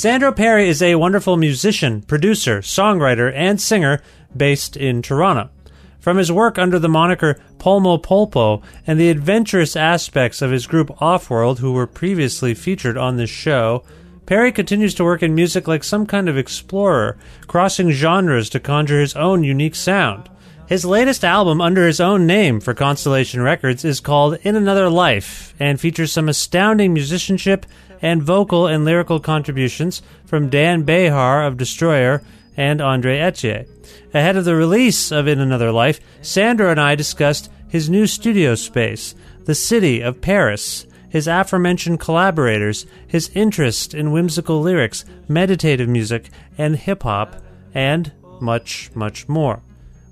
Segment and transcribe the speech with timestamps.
[0.00, 4.00] Sandro Perri is a wonderful musician, producer, songwriter, and singer
[4.34, 5.50] based in Toronto.
[5.98, 10.88] From his work under the moniker Polmo Polpo and the adventurous aspects of his group
[11.02, 13.84] Offworld, who were previously featured on this show,
[14.24, 19.00] Perri continues to work in music like some kind of explorer, crossing genres to conjure
[19.00, 20.30] his own unique sound.
[20.70, 25.52] His latest album under his own name for Constellation Records is called In Another Life
[25.58, 27.66] and features some astounding musicianship
[28.00, 32.22] and vocal and lyrical contributions from Dan Bejar of Destroyer
[32.56, 33.66] and Andre Ethier.
[34.14, 38.54] Ahead of the release of In Another Life, Sandro and I discussed his new studio
[38.54, 39.16] space,
[39.46, 46.76] the city of Paris, his aforementioned collaborators, his interest in whimsical lyrics, meditative music, and
[46.76, 47.42] hip hop,
[47.74, 49.64] and much, much more.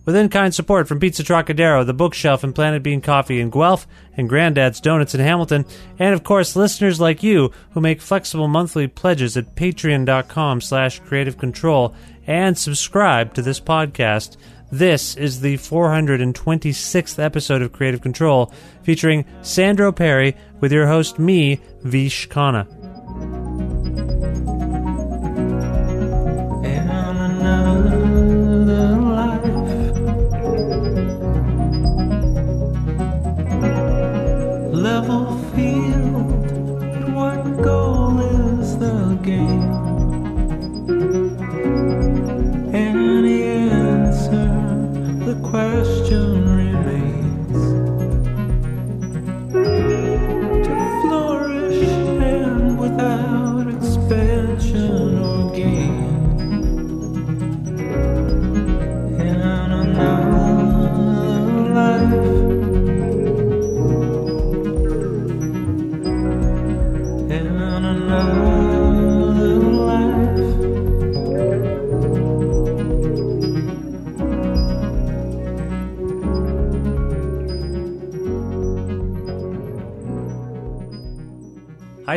[0.09, 3.87] With in kind support from Pizza Trocadero, The Bookshelf, and Planet Bean Coffee in Guelph,
[4.17, 5.67] and Granddad's Donuts in Hamilton,
[5.99, 11.37] and of course listeners like you who make flexible monthly pledges at patreon.com slash creative
[11.37, 11.95] control
[12.27, 14.39] and subscribe to this podcast.
[14.73, 18.51] This is the 426th episode of Creative Control,
[18.83, 22.67] featuring Sandro Perri with your host, me, Vish Khanna.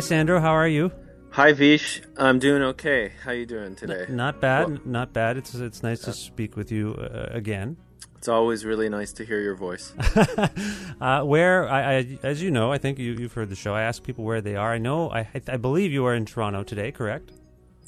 [0.01, 0.39] Sandro.
[0.39, 0.91] How are you?
[1.31, 3.13] Hi Vish, I'm doing okay.
[3.23, 4.06] How are you doing today?
[4.09, 4.67] Not bad.
[4.67, 5.38] Well- not bad.
[5.38, 7.78] It's it's nice to speak with you uh, again.
[8.17, 9.94] It's always really nice to hear your voice.
[11.01, 13.73] uh, where I, I, as you know, I think you, you've heard the show.
[13.73, 14.73] I ask people where they are.
[14.73, 15.09] I know.
[15.09, 16.91] I, I believe you are in Toronto today.
[16.91, 17.31] Correct.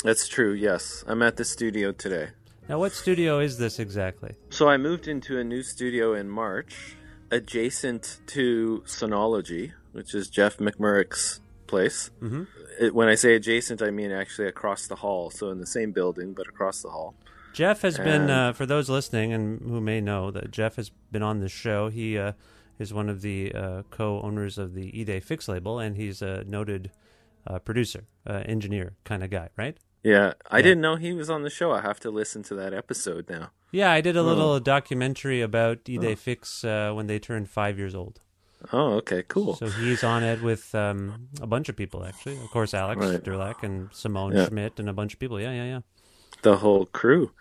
[0.04, 0.54] That's true.
[0.54, 2.30] Yes, I'm at the studio today.
[2.68, 4.36] Now, what studio is this exactly?
[4.50, 6.96] So I moved into a new studio in March,
[7.30, 12.10] adjacent to Sonology, which is Jeff McMurrich's place.
[12.22, 12.44] Mm-hmm.
[12.80, 15.30] It, when I say adjacent, I mean actually across the hall.
[15.30, 17.16] So in the same building, but across the hall.
[17.54, 21.22] Jeff has been, uh, for those listening and who may know, that Jeff has been
[21.22, 21.90] on this show.
[21.90, 22.32] He uh,
[22.80, 26.90] is one of the uh, co-owners of the Idée Fixe label, and he's a noted
[27.46, 29.78] uh, producer, uh, engineer kind of guy, right?
[30.04, 30.64] Yeah, I Yeah.
[30.64, 31.72] didn't know he was on the show.
[31.72, 33.52] I have to listen to that episode now.
[33.72, 34.24] Yeah, I did a Oh.
[34.24, 36.16] little documentary about Idée Oh.
[36.16, 38.20] Fixe uh, when they turned five years old.
[38.72, 39.56] Oh, okay, cool.
[39.56, 42.38] So he's on it with um, a bunch of people, actually.
[42.38, 43.64] Of course, Alex Right.
[43.64, 44.48] And Simone Yeah.
[44.48, 45.40] Schmidt and a bunch of people.
[45.40, 45.80] Yeah, yeah, yeah.
[46.44, 47.32] the whole crew.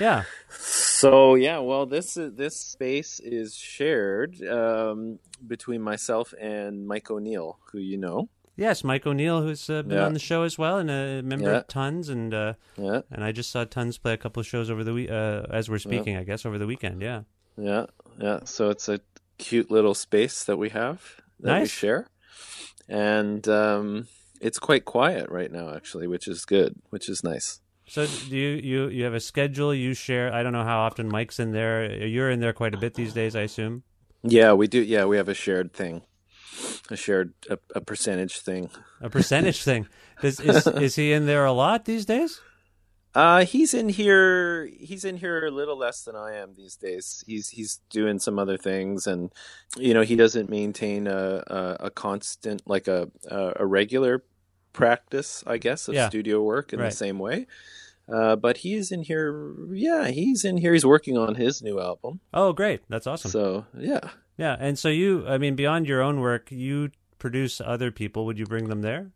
[0.00, 0.24] Yeah.
[0.50, 7.58] So yeah, well, this is, this space is shared um, between myself and Mike O'Neill,
[7.72, 8.28] who you know.
[8.56, 10.04] Yes, Mike O'Neill, who's uh, been Yeah.
[10.04, 11.58] on the show as well, and a member Yeah.
[11.58, 14.68] of Tons, and uh, Yeah, and I just saw Tons play a couple of shows
[14.70, 17.00] over the week, uh, as we're speaking, I guess, over the weekend.
[17.00, 17.22] Yeah.
[17.56, 17.86] yeah,
[18.18, 18.40] yeah.
[18.44, 19.00] So it's a
[19.40, 22.06] cute little space that we have that we share,
[22.88, 24.06] and um,
[24.40, 27.60] it's quite quiet right now, actually, which is good, which is nice.
[27.86, 30.32] So do you you you have a schedule you share?
[30.32, 32.06] I don't know how often Mike's in there.
[32.06, 33.82] You're in there quite a bit these days, I assume.
[34.22, 34.80] Yeah, we do.
[34.80, 36.02] Yeah, we have a shared thing,
[36.90, 38.70] a shared a, a percentage thing.
[39.00, 39.88] A percentage thing.
[40.20, 42.40] Does, is is he in there a lot these days?
[43.14, 44.66] Uh, he's in here.
[44.78, 47.24] He's in here a little less than I am these days.
[47.26, 49.32] He's he's doing some other things, and
[49.76, 54.22] you know he doesn't maintain a a, a constant like a a, regular
[54.72, 56.08] practice, I guess, of Yeah.
[56.08, 56.90] studio work in Right.
[56.90, 57.46] the same way.
[58.08, 59.54] Uh, but he's in here.
[59.72, 60.72] Yeah, he's in here.
[60.72, 62.20] He's working on his new album.
[62.32, 62.80] Oh, great!
[62.88, 63.30] That's awesome.
[63.32, 67.90] So yeah, yeah, and so you, I mean, beyond your own work, you produce other
[67.90, 68.24] people.
[68.26, 69.10] Would you bring them there?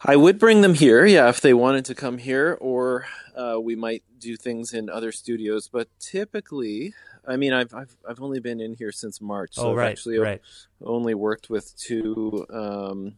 [0.00, 3.06] I would bring them here, yeah, if they wanted to come here, or
[3.36, 5.68] uh, we might do things in other studios.
[5.68, 6.94] But typically,
[7.26, 10.18] I mean, I've I've I've only been in here since March, so oh, I've actually
[10.18, 10.40] right.
[10.82, 13.14] only worked with two, um,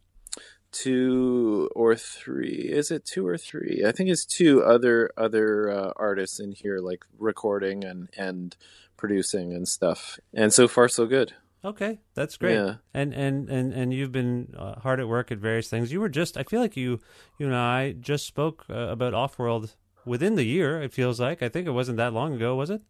[0.72, 2.70] two or three.
[2.72, 3.84] Is it two or three?
[3.86, 8.56] I think it's two other other uh, artists in here, like recording and and
[8.96, 10.18] producing and stuff.
[10.32, 11.34] And so far, so good.
[11.64, 12.54] Okay, that's great.
[12.54, 12.76] Yeah.
[12.94, 15.92] And and and and you've been uh, hard at work at various things.
[15.92, 17.00] You were just I feel like you
[17.38, 19.74] you and I just spoke uh, about Offworld
[20.06, 20.80] within the year.
[20.82, 21.42] It feels like.
[21.42, 22.80] I think it wasn't that long ago, was it?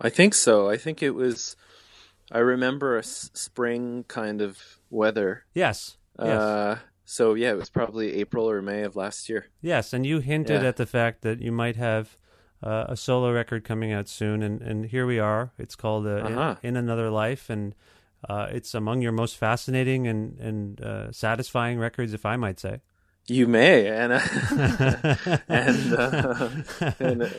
[0.00, 0.70] I think so.
[0.70, 1.54] I think it was.
[2.32, 4.58] I remember a s- spring kind of
[4.90, 5.44] weather.
[5.54, 5.98] Yes.
[6.18, 6.28] Yes.
[6.40, 9.46] Uh, so yeah, it was probably April or May of last year.
[9.60, 10.68] yes, and you hinted Yeah.
[10.68, 12.16] at the fact that you might have
[12.62, 15.52] uh, a solo record coming out soon and and here we are.
[15.58, 16.56] It's called uh, In- Uh-huh.
[16.62, 17.74] in, Another Life and
[18.28, 22.80] uh, it's among your most fascinating and and uh, satisfying records if I might say.
[23.30, 26.48] You may, and uh, and uh,
[26.98, 27.30] and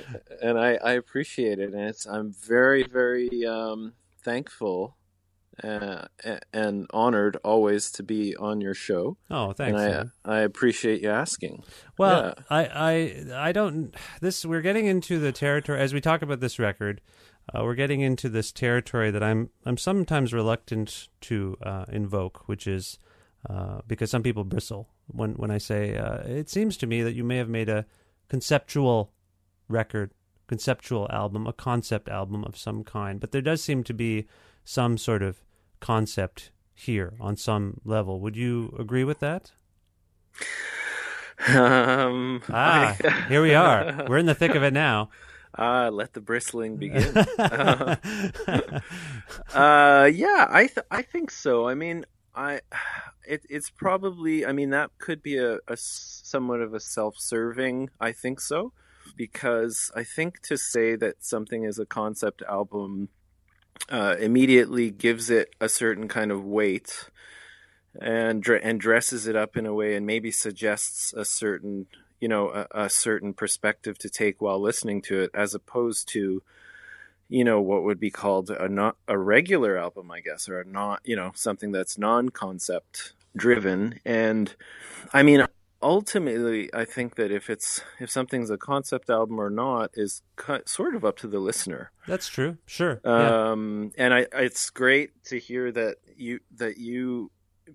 [0.41, 3.93] and I, I appreciate it, and it's I'm very very um,
[4.23, 4.97] thankful
[5.63, 6.05] uh,
[6.53, 9.81] and honored always to be on your show, Oh, thanks.
[9.81, 10.11] and.
[10.23, 11.63] I I appreciate you asking.
[11.97, 12.43] Well, Yeah.
[12.49, 12.65] I,
[13.33, 13.93] I, I don't.
[14.21, 17.01] This we're getting into the territory as we talk about this record.
[17.53, 22.67] Uh, we're getting into this territory that I'm I'm sometimes reluctant to uh, invoke, which
[22.67, 22.99] is
[23.49, 27.15] uh, because some people bristle when when I say uh, it seems to me that
[27.15, 27.85] you may have made a
[28.27, 29.11] conceptual
[29.67, 30.11] record,
[30.47, 34.27] conceptual album, a concept album of some kind, but there does seem to be
[34.63, 35.41] some sort of
[35.79, 38.19] concept here on some level.
[38.19, 39.51] Would you agree with that?
[41.47, 44.05] Um, Ah, I- here we are.
[44.07, 45.09] We're in the thick of it now.
[45.61, 47.17] Ah, let the bristling begin.
[47.37, 47.97] uh,
[49.53, 51.67] uh, yeah, I th- I think so.
[51.67, 52.61] I mean, I
[53.27, 54.45] it, it's probably.
[54.45, 57.89] I mean, that could be a, a somewhat of a self-serving.
[57.99, 58.71] I think so
[59.17, 63.09] because I think to say that something is a concept album
[63.89, 67.09] uh, immediately gives it a certain kind of weight
[67.99, 71.87] and and dresses it up in a way and maybe suggests a certain
[72.19, 76.41] you know a, a certain perspective to take while listening to it as opposed to
[77.29, 80.65] you know what would be called a not a regular album i guess or a
[80.65, 84.55] not you know something that's non-concept driven and
[85.13, 85.45] i mean
[85.81, 90.57] ultimately i think that if it's if something's a concept album or not is ki-
[90.65, 92.57] sort of up to the listener That's true.
[92.65, 92.99] Sure.
[93.05, 93.51] yeah.
[93.51, 97.31] um and i it's great to hear that you that you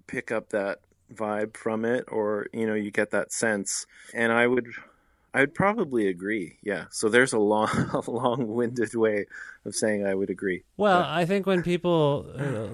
[0.07, 0.81] pick up that
[1.15, 3.87] vibe from it or you know you get that sense.
[4.13, 4.67] And i would
[5.33, 6.85] i would probably agree yeah.
[6.91, 9.27] So there's a long a long-winded way
[9.65, 10.65] of saying i would agree.
[10.77, 12.69] Well, I think when people uh,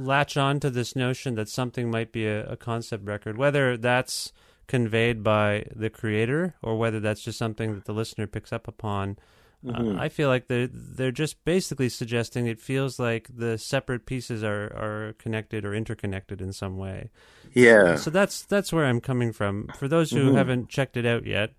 [0.00, 4.32] latch on to this notion that something might be a, a concept record, whether that's
[4.66, 9.18] conveyed by the creator or whether that's just something that the listener picks up upon,
[9.68, 14.42] uh, I feel like they're they're just basically suggesting it feels like the separate pieces
[14.42, 17.10] are, are connected or interconnected in some way.
[17.52, 19.68] yeah So that's that's where I'm coming from.
[19.78, 21.54] For those who haven't checked it out yet,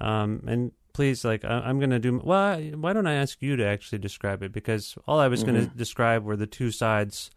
[0.00, 2.20] um, and please, like, I, I'm going to do.
[2.22, 4.52] Well, why don't I ask you to actually describe it?
[4.52, 7.30] Because all I was going to describe were the two sides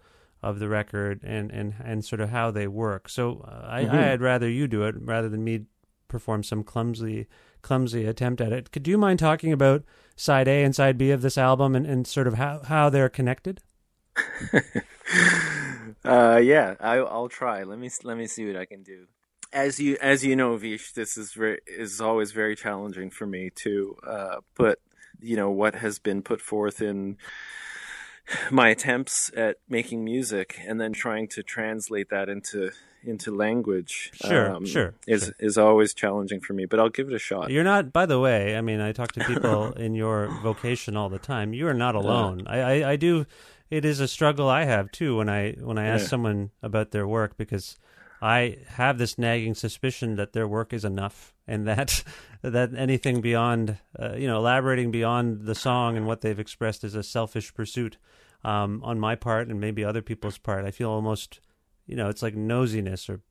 [0.43, 3.09] of the record and and and sort of how they work.
[3.09, 5.65] So uh, I, I'd rather you do it rather than me
[6.07, 7.27] perform some clumsy
[7.61, 8.71] clumsy attempt at it.
[8.71, 9.83] Could you mind talking about
[10.21, 13.09] side A and side B of this album and, and sort of how, how they're
[13.09, 13.61] connected?
[16.03, 19.07] uh yeah I, i'll try let me let me see what i can do
[19.53, 23.49] as you as you know, Vish, this is very is always very challenging for me
[23.55, 24.79] to uh, put
[25.19, 27.17] you know what has been put forth in
[28.49, 32.71] my attempts at making music and then trying to translate that into
[33.03, 35.33] into language Sure, um, sure, is sure.
[35.39, 38.19] is always challenging for me but i'll give it a shot You're not, by the
[38.19, 38.55] way.
[38.57, 41.53] I mean, I talk to people in your vocation all the time.
[41.53, 42.45] You are not alone.
[42.47, 43.25] I, I, I do.
[43.69, 46.07] It is a struggle I have too when I when I ask Yeah.
[46.09, 47.77] someone about their work because
[48.21, 52.03] I have this nagging suspicion that their work is enough and that
[52.43, 56.93] that anything beyond, uh, you know, elaborating beyond the song and what they've expressed is
[56.95, 57.97] a selfish pursuit
[58.43, 60.65] um, on my part and maybe other people's part.
[60.65, 61.39] I feel almost,
[61.85, 63.21] you know, it's like nosiness or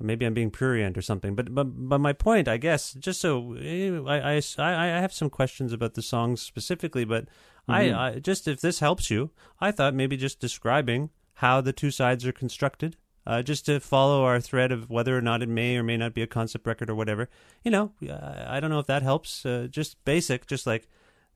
[0.00, 1.34] maybe I'm being prurient or something.
[1.34, 5.30] But but but my point, I guess, just so eh, I I, I have some
[5.30, 7.26] questions about the songs specifically, but
[7.68, 9.30] I, I just if this helps you,
[9.60, 12.96] I thought maybe just describing how the two sides are constructed.
[13.26, 16.14] Uh, just to follow our thread of whether or not it may or may not
[16.14, 17.28] be a concept record or whatever,
[17.62, 19.44] you know, I I don't know if that helps.
[19.44, 20.88] Uh, just basic, just like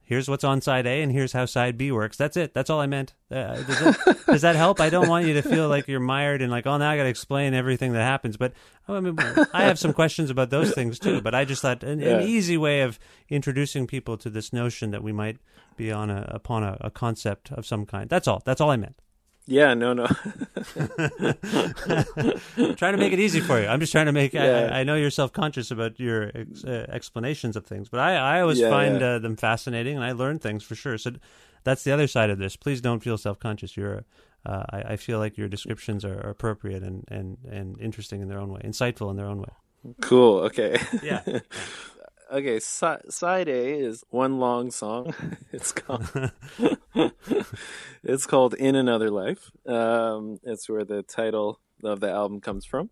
[0.05, 2.17] here's what's on side A and here's how side B works.
[2.17, 2.55] That's it.
[2.55, 3.15] That's all I meant.
[3.31, 4.81] Uh, does, it, does that help?
[4.81, 7.05] I don't want you to feel like you're mired and like, oh, now I got
[7.05, 8.37] to explain everything that happens.
[8.37, 8.53] But
[8.87, 9.17] I mean,
[9.53, 11.21] I have some questions about those things too.
[11.21, 12.19] But I just thought an, Yeah.
[12.19, 15.39] an easy way of introducing people to this notion that we might
[15.77, 18.09] be on a upon a, a concept of some kind.
[18.09, 18.43] That's all.
[18.45, 19.01] That's all I meant.
[19.47, 20.07] Yeah no no
[22.77, 23.67] trying to make it easy for you.
[23.67, 24.33] I'm just trying to make.
[24.33, 24.71] Yeah.
[24.73, 28.17] I, I know you're self conscious about your ex, uh, explanations of things, but I,
[28.17, 29.07] I always Yeah, find yeah.
[29.15, 30.99] Uh, them fascinating, and I learn things for sure.
[30.99, 31.13] So
[31.65, 32.57] that's the other side of this.
[32.57, 33.77] Please don't feel self conscious.
[33.77, 34.05] You're.
[34.47, 38.29] Uh, I, I feel like your descriptions are, are appropriate and, and, and interesting in
[38.29, 39.49] their own way, insightful in their own way.
[40.03, 41.23] cool okay Yeah.
[42.33, 45.15] okay si- side a is one long song.
[45.53, 46.11] It's called
[48.03, 49.51] it's called in another life.
[49.67, 52.91] Um it's where the title of the album comes from.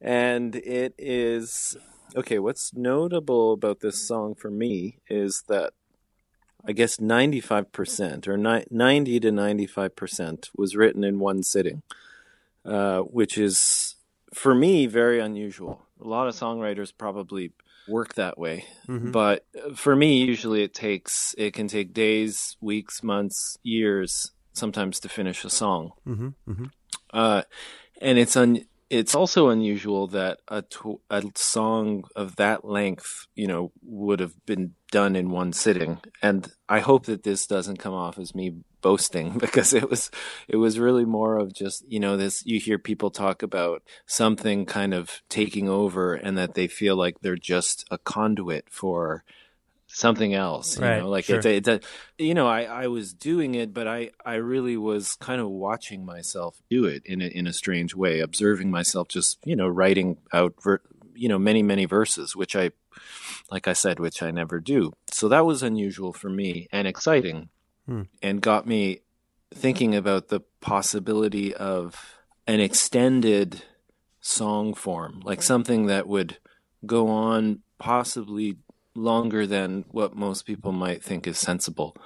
[0.00, 1.76] And it is
[2.16, 5.72] okay what's notable about this song for me is that
[6.64, 11.82] i guess 95% or ni- 90 to 95% was written in one sitting
[12.64, 13.96] uh, which is
[14.32, 15.82] for me very unusual.
[16.00, 17.52] A lot of songwriters probably
[17.88, 18.64] work that way.
[18.88, 19.12] Mhm.
[19.12, 25.08] but for me usually it takes it can take days weeks months years sometimes to
[25.08, 25.92] finish a song.
[26.04, 26.64] Hmm hmm
[27.12, 27.42] uh,
[28.00, 30.62] and it's un- it's also unusual that a,
[31.10, 36.00] a song of that length, you know, would have been done in one sitting.
[36.22, 40.10] And I hope that this doesn't come off as me boasting because it was
[40.46, 44.66] it was really more of just you know this you hear people talk about something
[44.66, 49.24] kind of taking over and that they feel like they're just a conduit for
[49.94, 51.36] something else you Right, know like sure.
[51.36, 51.80] it's a, it's a
[52.18, 56.04] you know I, I was doing it but I, I really was kind of watching
[56.04, 60.18] myself do it in a, in a strange way observing myself just you know writing
[60.32, 60.82] out ver-
[61.14, 62.72] you know many many verses which I
[63.50, 67.48] like I said which I never do so that was unusual for me and exciting
[67.86, 68.02] Hmm.
[68.22, 69.00] and got me
[69.54, 73.62] thinking about the possibility of an extended
[74.20, 76.38] song form like something that would
[76.86, 78.56] go on possibly
[78.94, 81.96] longer than what most people might think is sensible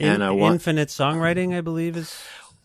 [0.00, 2.22] and I want infinite songwriting, I believe, is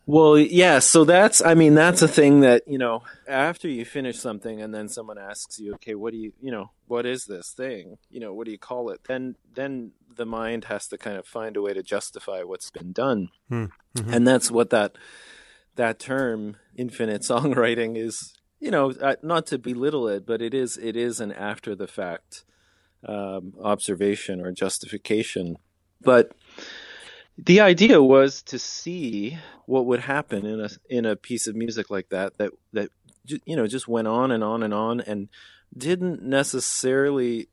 [0.08, 4.18] well, yeah, so that's I mean that's a thing that, you know, after you finish
[4.20, 7.52] something and then someone asks you, "Okay, what do you, you know, what is this
[7.52, 7.98] thing?
[8.10, 11.26] You know, what do you call it?" Then then the mind has to kind of
[11.26, 13.30] find a way to justify what's been done.
[13.48, 13.66] Hmm,
[14.08, 14.98] And that's what that
[15.76, 20.78] that term infinite songwriting is, you know, uh, not to belittle it, but it is
[20.78, 22.44] it is an after the fact
[23.06, 25.58] um, observation or justification.
[26.02, 26.32] But
[27.38, 31.90] the idea was to see what would happen in a in a piece of music
[31.90, 32.90] like that that that
[33.46, 35.30] you know just went on and on and on and
[35.76, 37.48] didn't necessarily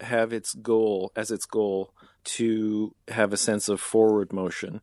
[0.00, 1.94] have its goal as its goal
[2.24, 4.80] to have a sense of forward motion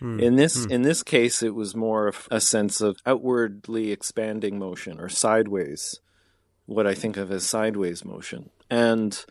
[0.00, 0.20] Hmm.
[0.20, 5.00] in this in this case it was more of a sense of outwardly expanding motion
[5.00, 5.98] or sideways
[6.66, 9.24] what i think of as sideways motion and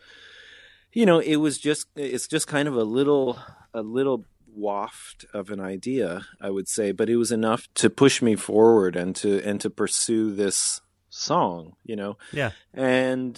[0.92, 3.38] you know it was just it's just kind of a little
[3.74, 8.20] a little waft of an idea i would say but it was enough to push
[8.20, 10.80] me forward and to and to pursue this
[11.10, 12.50] song you know yeah.
[12.74, 13.36] and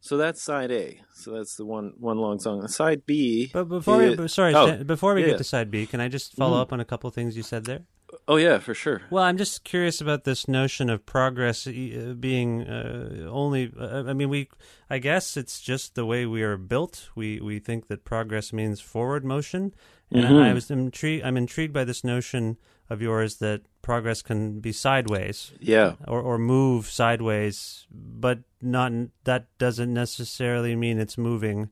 [0.00, 3.98] so that's side a so that's the one one long song side b But before
[3.98, 5.28] we, sorry, oh, before we yeah.
[5.30, 6.62] get to side B, can I just follow Mhm.
[6.62, 7.82] up on a couple things you said there?
[8.28, 12.62] Oh yeah for sure Well, I'm just curious about this notion of progress uh, being
[12.62, 13.72] uh, only.
[13.78, 14.48] Uh, I mean, we.
[14.90, 17.08] I guess it's just the way we are built.
[17.16, 19.74] We we think that progress means forward motion,
[20.12, 20.42] and Mhm.
[20.44, 21.24] I, I was intrigued.
[21.24, 22.56] I'm intrigued by this notion
[22.90, 25.94] of yours that progress can be sideways Yeah.
[26.06, 28.92] or or move sideways, but not
[29.24, 31.68] that doesn't necessarily mean it's moving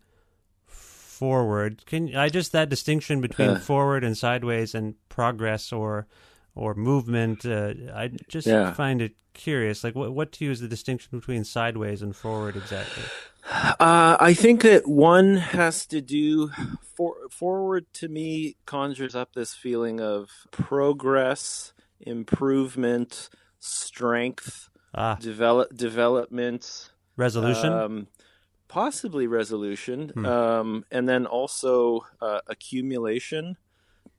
[0.66, 1.84] forward.
[1.86, 3.58] Can I just that distinction between Uh.
[3.60, 6.06] forward and sideways and progress or
[6.56, 7.44] or movement?
[7.46, 8.72] Uh, I just Yeah.
[8.72, 9.84] find it curious.
[9.84, 13.04] Like, what what to you is the distinction between sideways and forward exactly?
[13.78, 16.50] Uh, I think that one has to do
[16.96, 23.28] for, forward to me conjures up this feeling of progress, improvement,
[23.60, 27.72] strength, Ah, develop development, resolution.
[27.72, 28.06] um,
[28.66, 30.26] possibly resolution, Hmm.
[30.26, 33.56] um, and then also uh, accumulation.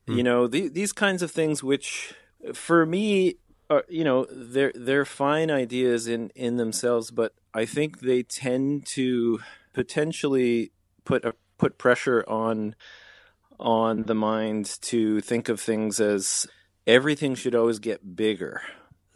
[0.06, 0.16] Hmm.
[0.16, 2.14] You know, the, these kinds of things, which
[2.54, 3.36] for me,
[3.70, 8.86] are, you know, they're they're fine ideas in in themselves, but I think they tend
[8.86, 9.40] to
[9.74, 10.72] potentially
[11.04, 12.74] put a, put pressure on
[13.58, 16.46] on the mind to think of things as
[16.86, 18.62] everything should always get bigger.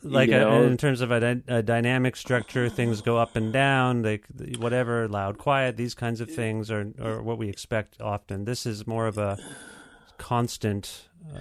[0.02, 4.02] like you a, in terms of a, a dynamic structure, things go up and down.
[4.02, 4.20] They
[4.58, 8.44] whatever loud, quiet, these kinds of things are are what we expect often.
[8.44, 9.38] This is more of a
[10.18, 11.38] constant uh,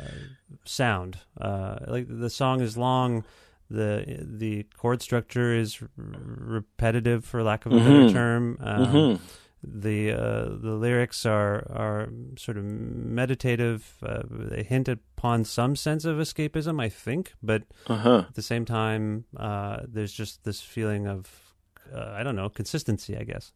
[0.66, 1.20] sound.
[1.40, 3.24] Uh, like the song is long.
[3.70, 8.12] The the chord structure is r- repetitive, for lack of a better Mhm.
[8.12, 8.58] term.
[8.60, 9.20] Um, Mhm.
[9.64, 13.96] The uh, the lyrics are are sort of meditative.
[14.02, 18.26] Uh, they hint upon some sense of escapism, I think, but Uh-huh.
[18.28, 21.54] at the same time, uh, there's just this feeling of
[21.94, 23.16] uh, I don't know consistency.
[23.16, 23.52] I guess.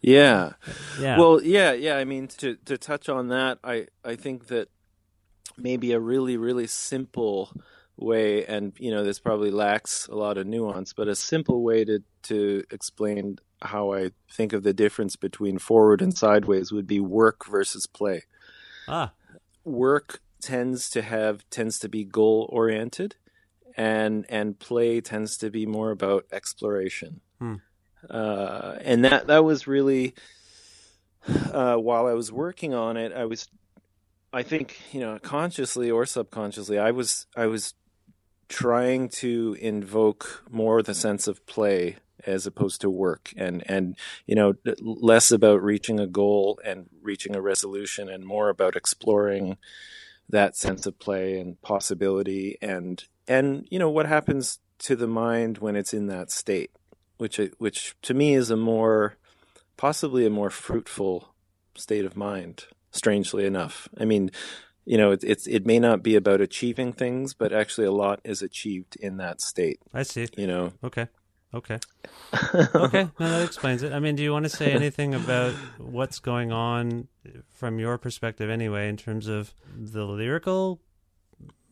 [0.00, 0.52] Yeah.
[1.00, 1.18] Yeah.
[1.18, 1.96] Well, yeah, yeah.
[2.00, 4.68] I mean, to to touch on that, I I think that
[5.56, 7.52] maybe a really really simple
[7.96, 11.84] way, and you know, this probably lacks a lot of nuance, but a simple way
[11.84, 17.00] to to explain how I think of the difference between forward and sideways would be
[17.00, 18.24] work versus play.
[18.88, 19.12] ah,
[19.64, 23.16] Work tends to have tends to be goal oriented,
[23.76, 27.20] and and play tends to be more about exploration.
[27.38, 27.54] Hmm.
[28.10, 30.14] Uh, and that that was really
[31.28, 33.48] uh, while I was working on it, I was,
[34.34, 37.74] I think, you know, consciously or subconsciously, I was, I was
[38.48, 44.34] trying to invoke more the sense of play as opposed to work, and and you
[44.34, 49.56] know, less about reaching a goal and reaching a resolution, and more about exploring
[50.28, 55.58] that sense of play and possibility, and and you know what happens to the mind
[55.58, 56.70] when it's in that state,
[57.18, 59.16] which which to me is a more
[59.76, 61.34] possibly a more fruitful
[61.76, 64.30] state of mind strangely enough i mean
[64.86, 68.20] you know it, it's it may not be about achieving things but actually a lot
[68.24, 70.28] is achieved in that state I see.
[70.36, 71.08] you know Okay.
[71.52, 71.78] Okay.
[72.74, 73.08] Okay.
[73.20, 73.92] No, that explains it.
[73.92, 77.06] I mean, do you want to say anything about what's going on
[77.48, 80.80] from your perspective, anyway, in terms of the lyrical,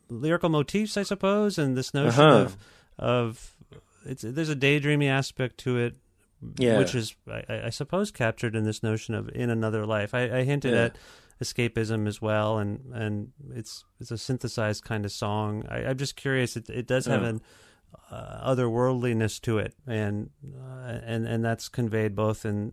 [0.08, 2.44] lyrical motifs, I suppose, and this notion Uh-huh.
[2.44, 2.56] of
[2.98, 3.54] of
[4.06, 5.96] it's there's a daydreamy aspect to it,
[6.58, 6.78] Yeah.
[6.78, 10.14] which is I, I suppose captured in this notion of in another life.
[10.14, 10.84] I, I hinted Yeah.
[10.86, 10.98] at
[11.40, 15.64] escapism as well, and and it's it's a synthesized kind of song.
[15.68, 16.56] I, I'm just curious.
[16.56, 17.28] It it does have Yeah.
[17.28, 17.40] an
[18.10, 22.72] uh, otherworldliness to it, and uh, and and that's conveyed both in,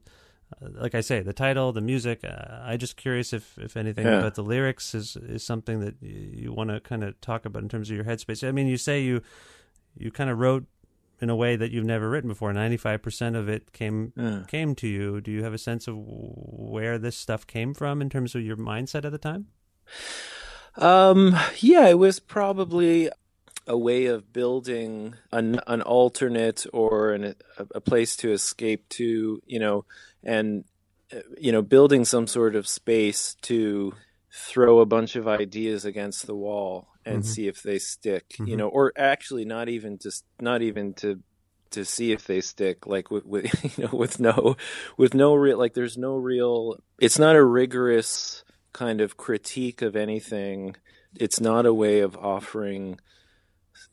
[0.61, 2.23] uh, like I say, the title, the music.
[2.23, 4.19] Uh, I just curious if if anything Yeah.
[4.19, 7.63] about the lyrics is is something that you, you want to kind of talk about
[7.63, 8.47] in terms of your headspace.
[8.47, 9.21] I mean, you say you
[9.97, 10.65] you kind of wrote
[11.21, 12.53] in a way that you've never written before.
[12.53, 14.13] Ninety five percent of it came
[14.47, 15.21] came to you.
[15.21, 18.57] Do you have a sense of where this stuff came from in terms of your
[18.57, 19.47] mindset at the time?
[20.75, 23.09] Um, yeah, it was probably
[23.67, 29.41] a way of building an an alternate or an, a, a place to escape to,
[29.45, 29.85] you know,
[30.23, 30.63] and
[31.11, 33.93] uh, you know, building some sort of space to
[34.31, 37.25] throw a bunch of ideas against the wall and Mhm.
[37.25, 38.57] see if they stick, you Mhm.
[38.59, 41.21] know, or actually not even just not even to
[41.71, 43.45] to see if they stick like with, with
[43.77, 44.55] you know with no
[44.97, 48.43] with no real like there's no real it's not a rigorous
[48.73, 50.75] kind of critique of anything
[51.15, 52.99] it's not a way of offering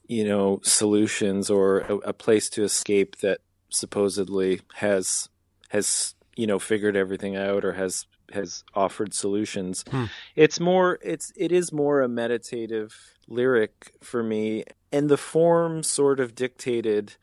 [0.09, 5.29] you know solutions or a, a place to escape that supposedly has
[5.69, 9.85] has you know figured everything out or has has offered solutions.
[9.91, 10.05] Hmm.
[10.35, 12.95] it's more it's it is more a meditative
[13.29, 17.15] lyric for me and the form sort of dictated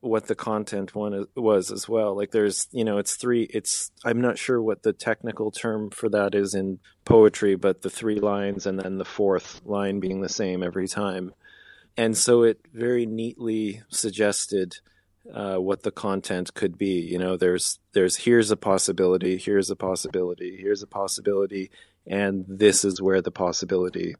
[0.00, 2.16] what the content one was as well.
[2.16, 6.08] Like there's you know it's three it's i'm not sure what the technical term for
[6.08, 10.28] that is in poetry but the three lines and then the fourth line being the
[10.28, 11.32] same every time.
[11.96, 14.76] And so it very neatly suggested
[15.34, 19.76] uh, what the content could be you know there's there's here's a possibility here's a
[19.76, 21.70] possibility here's a possibility
[22.06, 24.14] and this is where the possibility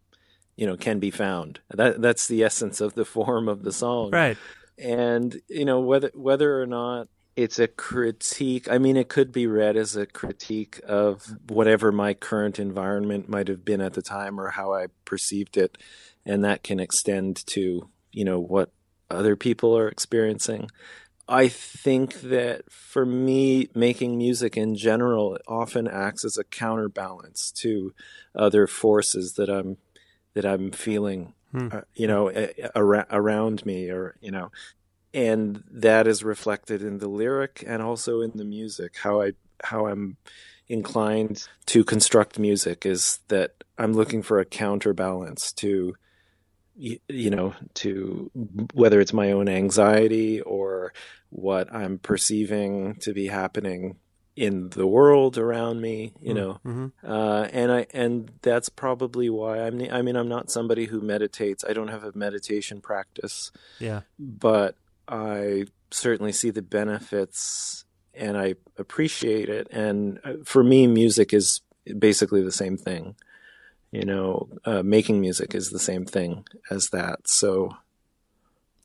[0.57, 1.61] you know can be found.
[1.71, 4.37] That that's the essence of the form of the song, Right.
[4.79, 9.47] and you know whether whether or not it's a critique i mean it could be
[9.47, 14.40] read as a critique of whatever my current environment might have been at the time
[14.40, 15.77] or how i perceived it
[16.25, 18.71] and that can extend to you know what
[19.11, 20.71] other people are experiencing.
[21.29, 27.92] I think that for me making music in general often acts as a counterbalance to
[28.35, 29.77] other forces that i'm
[30.35, 31.35] that i'm feeling
[31.73, 32.31] uh, you know
[32.77, 34.51] around me or you know.
[35.14, 38.97] And that is reflected in the lyric and also in the music.
[39.03, 39.33] How i
[39.64, 40.19] how i'm
[40.69, 45.97] inclined to construct music is that i'm looking for a counterbalance to
[46.77, 48.31] you know to
[48.75, 50.93] whether it's my own anxiety or
[51.31, 53.97] what i'm perceiving to be happening
[54.37, 59.61] in the world around me you know hmm uh, and I and that's probably why
[59.61, 59.81] I'm.
[59.91, 61.65] I mean, I'm not somebody who meditates.
[61.69, 64.01] I don't have a meditation practice, Yeah.
[64.19, 64.75] but
[65.07, 69.69] I certainly see the benefits and I appreciate it.
[69.71, 71.61] And uh, for me, music is
[71.99, 73.15] basically the same thing.
[73.97, 77.21] You know, uh, making music is the same thing as that.
[77.27, 77.71] So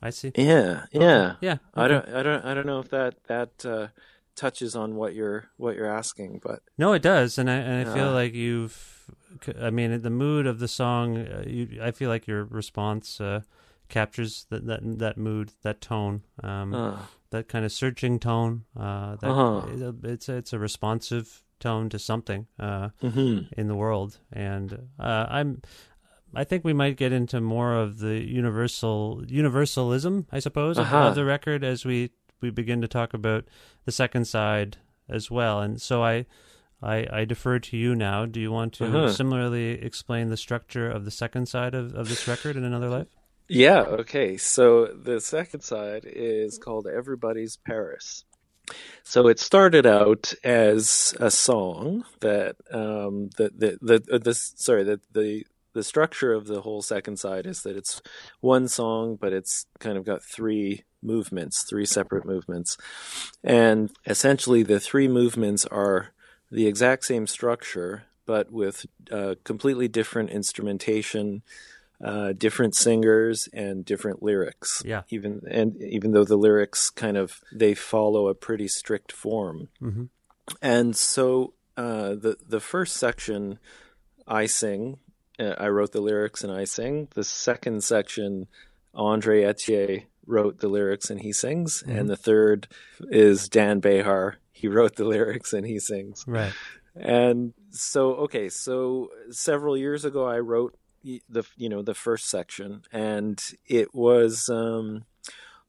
[0.02, 0.32] I see.
[0.36, 1.36] yeah, yeah.
[1.42, 1.58] Yeah.
[1.76, 3.88] I don't, I don't, I don't know if that that uh,
[4.36, 7.94] touches on what you're what you're asking, but No, it does, and I and I
[7.94, 8.14] feel Uh.
[8.14, 8.98] like you've.
[9.60, 11.18] I mean, the mood of the song.
[11.18, 13.42] Uh, you, I feel like your response uh,
[13.90, 16.98] captures that that that mood, that tone, um,
[17.30, 18.66] that kind of searching tone.
[18.76, 19.98] Uh, that Uh-huh.
[20.04, 23.48] it's a, it's a responsive tone to something uh, mhm.
[23.54, 25.62] in the world, and uh, I'm.
[26.34, 31.10] I think we might get into more of the universal universalism, I suppose, of- Uh-huh.
[31.10, 33.46] of the record as we we begin to talk about
[33.86, 34.78] the second side
[35.10, 35.60] as well.
[35.62, 36.26] And so I
[36.82, 38.26] I, I defer to you now.
[38.26, 39.12] Do you want to Uh-huh.
[39.12, 43.08] similarly explain the structure of the second side of, of this record in another life?
[43.50, 44.38] Yeah, okay.
[44.38, 48.24] So the second side is called Everybody's Paris.
[49.04, 54.84] So it started out as a song that um the the the, uh, the sorry,
[54.84, 58.02] the the the structure of the whole second side is that it's
[58.42, 62.78] one song but it's kind of got three movements, three separate movements.
[63.44, 66.10] And essentially the three movements are
[66.52, 71.42] the exact same structure but with uh, completely different instrumentation
[72.04, 74.82] uh, different singers and different lyrics.
[74.86, 75.04] Yeah.
[75.10, 80.10] Even and even though the lyrics kind of they follow a pretty strict form, Mhm.
[80.62, 83.60] and so uh, the the first section
[84.28, 84.98] I sing,
[85.40, 87.08] uh, I wrote the lyrics and I sing.
[87.16, 88.48] The second section,
[88.94, 92.68] Andre Ethier wrote the lyrics and he sings, and the third
[93.10, 94.36] is Dan Bejar.
[94.52, 96.24] He wrote the lyrics and he sings.
[96.28, 96.54] Right.
[96.96, 102.84] And so, okay, so several years ago, I wrote the you know the first section,
[102.92, 105.06] and it was um,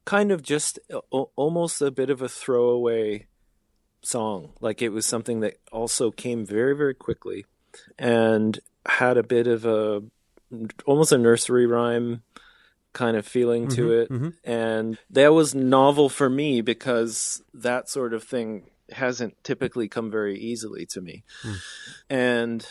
[0.05, 0.99] kind of just a-
[1.37, 3.27] almost a bit of a throwaway
[4.03, 4.53] song.
[4.61, 7.47] Like it was something that also came very very quickly,
[7.99, 10.03] and had a bit of a
[10.87, 12.23] almost a nursery rhyme
[12.93, 14.35] kind of feeling to Mhm, it mhm.
[14.45, 20.39] and that was novel for me because that sort of thing hasn't typically come very
[20.39, 21.25] easily to me
[22.11, 22.67] and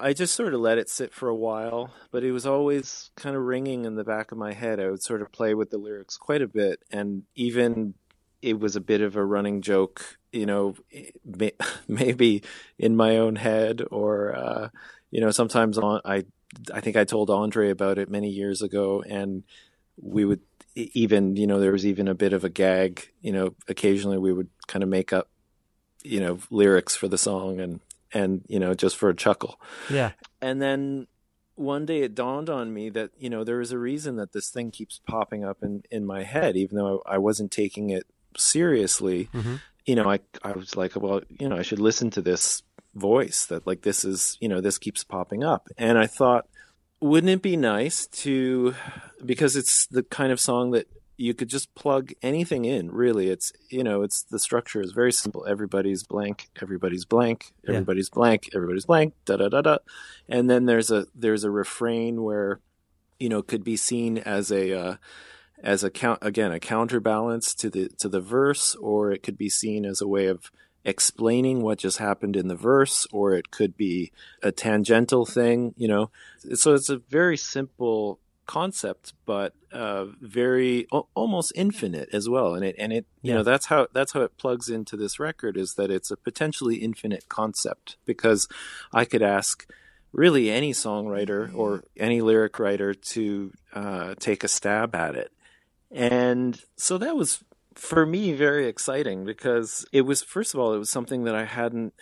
[0.00, 3.36] i just sort of let it sit for a while but it was always kind
[3.36, 4.80] of ringing in the back of my head.
[4.80, 7.94] I would sort of play with the lyrics quite a bit and even
[8.42, 10.74] it was a bit of a running joke you know
[11.88, 12.42] maybe
[12.78, 14.68] in my own head or uh
[15.10, 16.24] you know sometimes on i
[16.72, 19.44] i think i told andre about it many years ago and
[20.00, 20.40] we would
[20.74, 24.32] even you know there was even a bit of a gag you know occasionally we
[24.32, 25.28] would kind of make up
[26.02, 27.80] you know lyrics for the song and
[28.12, 30.12] and you know just for a chuckle Yeah.
[30.40, 31.06] and then
[31.54, 34.48] one day it dawned on me that you know there is a reason that this
[34.50, 39.28] thing keeps popping up in in my head even though i wasn't taking it seriously
[39.34, 39.60] Mhm.
[39.86, 42.62] you know i i was like well you know i should listen to this
[42.94, 46.46] voice that like this is you know this keeps popping up and i thought
[47.00, 48.74] wouldn't it be nice to
[49.24, 50.86] because it's the kind of song that
[51.20, 53.28] you could just plug anything in really.
[53.28, 55.46] It's you know it's the structure is very simple.
[55.46, 57.74] Everybody's blank everybody's blank Yeah.
[57.74, 59.78] everybody's blank everybody's blank da da da da.
[60.28, 62.60] And then there's a there's a refrain where
[63.18, 64.94] you know could be seen as a uh,
[65.62, 69.50] as a count again a counterbalance to the to the verse or it could be
[69.50, 70.50] seen as a way of
[70.86, 74.10] explaining what just happened in the verse or it could be
[74.42, 76.10] a tangential thing you know.
[76.54, 78.18] So it's a very simple
[78.58, 83.36] concept but uh very a- almost infinite as well and it and it you Yeah.
[83.36, 86.76] know that's how that's how it plugs into this record is that it's a potentially
[86.88, 88.48] infinite concept because
[88.92, 89.54] i could ask
[90.12, 95.30] really any songwriter or any lyric writer to uh, take a stab at it.
[95.92, 97.44] And so that was
[97.76, 101.44] for me very exciting because it was first of all it was something that I
[101.44, 101.94] hadn't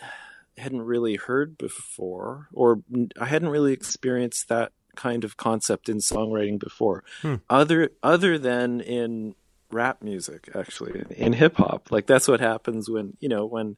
[0.57, 2.81] hadn't really heard before or
[3.19, 4.71] I hadn't really experienced that
[5.07, 7.35] kind of concept in songwriting before Hmm.
[7.49, 9.35] other other than in
[9.71, 13.77] rap music actually in hip hop like that's what happens when you know when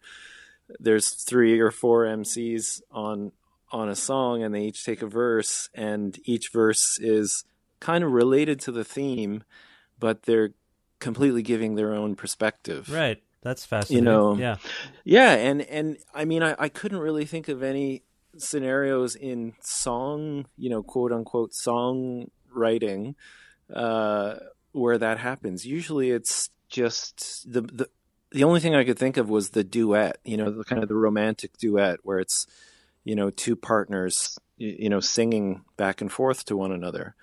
[0.80, 3.32] there's three or four MCs on
[3.72, 7.44] on a song and they each take a verse and each verse is
[7.80, 9.44] kind of related to the theme
[10.00, 10.52] but they're
[11.00, 13.22] completely giving their own perspective Right.
[13.44, 14.06] That's fascinating.
[14.06, 14.58] You know, yeah.
[15.04, 18.04] yeah and and i mean I, I couldn't really think of any
[18.38, 23.16] scenarios in song you know quote unquote song writing
[23.74, 24.36] uh
[24.74, 25.66] where that happens.
[25.66, 27.90] Usually it's just the the
[28.32, 30.88] the only thing i could think of was the duet you know the kind of
[30.88, 32.48] the romantic duet where it's
[33.04, 37.16] you know two partners you, you know singing back and forth to one another.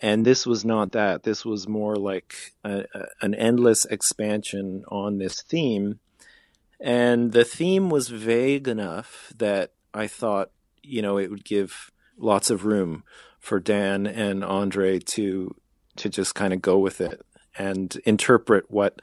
[0.00, 1.22] And this was not that.
[1.22, 6.00] This was more like a, a, an endless expansion on this theme.
[6.80, 10.50] And the theme was vague enough that i thought
[10.84, 13.02] you know it would give lots of room
[13.38, 15.54] for dan and andre to
[15.96, 17.22] to just kind of go with it
[17.56, 19.00] and interpret what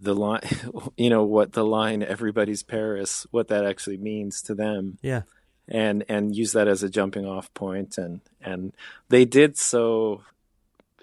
[0.00, 0.40] the line
[0.96, 4.98] you know what the line everybody's paris what that actually means to them.
[5.02, 5.22] Yeah.
[5.66, 8.72] and and use that as a jumping off point and and
[9.08, 10.22] they did so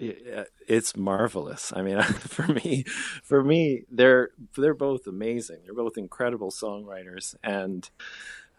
[0.00, 1.72] uh, it's marvelous.
[1.74, 2.84] I mean for me
[3.22, 5.60] for me they're they're both amazing.
[5.64, 7.88] They're both incredible songwriters and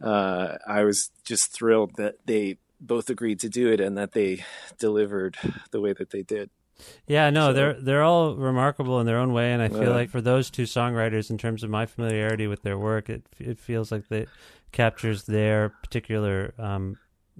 [0.01, 4.43] uh i was just thrilled that they both agreed to do it and that they
[4.77, 5.35] delivered
[5.71, 6.49] the way that they did
[7.07, 9.99] Yeah, no, So- they're they're all remarkable in their own way, and I feel Yeah.
[10.01, 13.57] like for those two songwriters, in terms of my familiarity with their work, it it
[13.57, 14.29] feels like it
[14.71, 16.97] captures their particular um,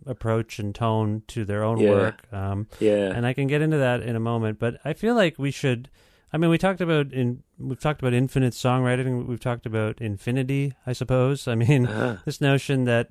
[0.07, 1.91] approach and tone to their own Yeah.
[1.91, 2.23] work.
[2.33, 4.57] Um, yeah and I can get into that in a moment.
[4.57, 5.87] But I feel like we should.
[6.33, 9.25] I mean, we talked about in we've talked about infinite songwriting.
[9.27, 10.73] We've talked about infinity.
[10.85, 11.47] I suppose.
[11.47, 12.17] I mean, Uh-huh.
[12.25, 13.09] this notion that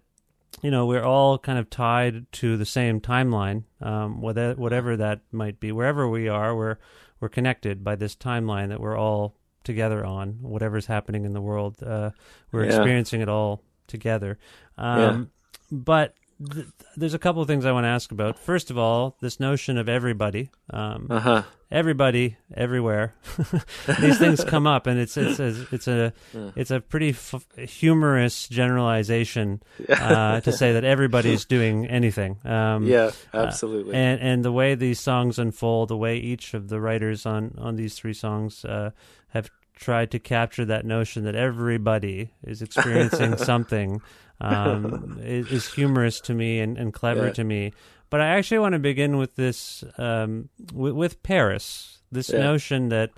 [0.62, 5.20] you know we're all kind of tied to the same timeline, um, whether, whatever that
[5.32, 5.72] might be.
[5.72, 6.76] Wherever we are, we're
[7.20, 10.38] we're connected by this timeline that we're all together on.
[10.42, 12.10] Whatever's happening in the world, uh,
[12.52, 12.76] we're Yeah.
[12.76, 14.38] experiencing it all together.
[14.78, 15.30] Um,
[15.72, 16.14] But
[16.52, 18.38] th- there's a couple of things I want to ask about.
[18.38, 20.50] First of all, this notion of everybody.
[20.70, 23.12] Um, uh-huh everybody everywhere
[24.00, 26.12] these things come up and it's it's a, it's a
[26.54, 33.10] it's a pretty f- humorous generalization uh, to say that everybody's doing anything um, yeah
[33.34, 37.54] absolutely and and the way these songs unfold the way each of the writers on
[37.58, 38.90] on these three songs uh,
[39.28, 44.00] have tried to capture that notion that everybody is experiencing something
[44.40, 47.32] um, is, is humorous to me and, and clever Yeah.
[47.32, 47.72] to me.
[48.10, 51.98] But I actually want to begin with this um, with, with Paris.
[52.12, 52.38] This Yeah.
[52.40, 53.10] notion that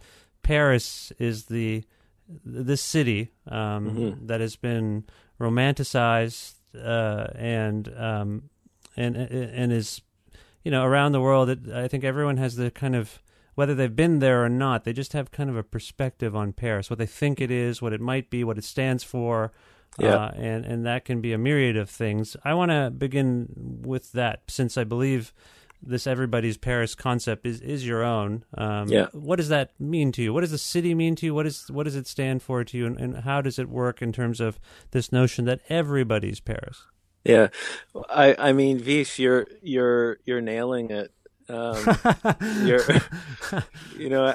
[0.43, 1.85] Paris is the
[2.45, 4.27] this city um, Mm-hmm.
[4.27, 5.05] that has been
[5.41, 8.51] romanticized uh, and um,
[8.97, 10.01] and and is
[10.65, 11.51] you know around the world.
[11.51, 13.21] It, I think everyone has the kind of
[13.55, 16.89] whether they've been there or not, they just have kind of a perspective on Paris,
[16.89, 19.51] what they think it is, what it might be, what it stands for.
[19.99, 20.15] Yeah.
[20.15, 22.37] Uh, and and that can be a myriad of things.
[22.45, 23.49] I want to begin
[23.83, 25.33] with that since I believe
[25.81, 28.45] this everybody's Paris concept is is your own.
[28.57, 29.07] Um, Yeah.
[29.13, 30.33] What does that mean to you?
[30.33, 31.35] What does the city mean to you?
[31.35, 32.87] What is what does it stand for to you?
[32.87, 34.59] And, and how does it work in terms of
[34.91, 36.83] this notion that everybody's Paris?
[37.25, 37.49] Yeah,
[38.09, 41.13] I I mean, Vish, you're you're you're nailing it.
[41.49, 41.77] Um,
[42.65, 42.85] you're,
[43.99, 44.35] you know,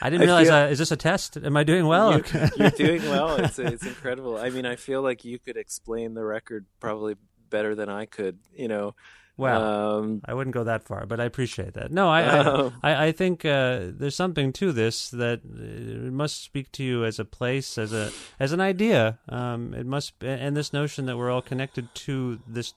[0.00, 0.46] I didn't I realize.
[0.48, 1.36] feel- uh, is this a test?
[1.36, 2.16] Am I doing well?
[2.18, 2.24] you,
[2.56, 3.36] you're doing well.
[3.36, 4.36] It's it's incredible.
[4.36, 7.16] I mean, I feel like you could explain the record probably
[7.50, 8.38] better than I could.
[8.56, 8.94] You know,
[9.36, 9.62] Well,
[9.98, 11.90] um, I wouldn't go that far, but I appreciate that.
[11.92, 12.72] No, I I, Oh.
[12.82, 17.04] I, I think uh, there's something to this that uh, it must speak to you
[17.04, 19.18] as a place, as a as an idea.
[19.28, 22.74] Um, it must, and this notion that we're all connected to this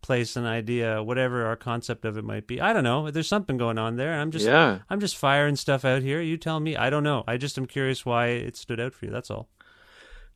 [0.00, 2.60] place and idea, whatever our concept of it might be.
[2.60, 3.10] I don't know.
[3.10, 4.20] There's something going on there.
[4.20, 4.78] I'm just Yeah.
[4.88, 6.20] I'm just firing stuff out here.
[6.20, 6.76] You tell me.
[6.76, 7.24] I don't know.
[7.26, 9.10] I just am curious why it stood out for you.
[9.10, 9.48] That's all.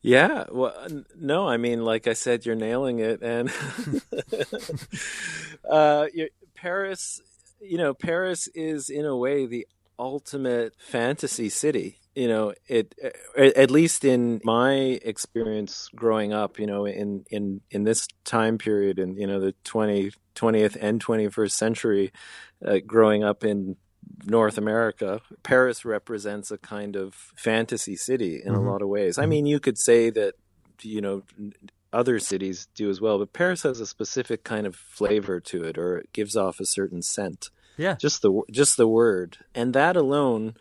[0.05, 3.53] Yeah, well, n- no, I mean, like I said, you're nailing it, and
[5.71, 6.07] uh,
[6.57, 7.21] Paris,
[7.61, 9.67] you know, Paris is in a way the
[9.99, 11.99] ultimate fantasy city.
[12.15, 12.95] You know, it
[13.37, 14.73] at least in my
[15.03, 19.55] experience growing up, you know, in in in this time period, in you know the
[19.65, 22.13] 20, 20th and 21st century,
[22.65, 23.77] uh, growing up in
[24.27, 28.59] North America, Paris represents a kind of fantasy city in Mhm.
[28.67, 29.17] a lot of ways.
[29.17, 30.35] I mean, you could say that,
[30.83, 31.23] you know,
[31.95, 35.79] other cities do as well, but Paris has a specific kind of flavor to it,
[35.79, 37.49] or it gives off a certain scent.
[37.79, 37.95] Yeah.
[37.95, 40.55] Just the just the word, and that alone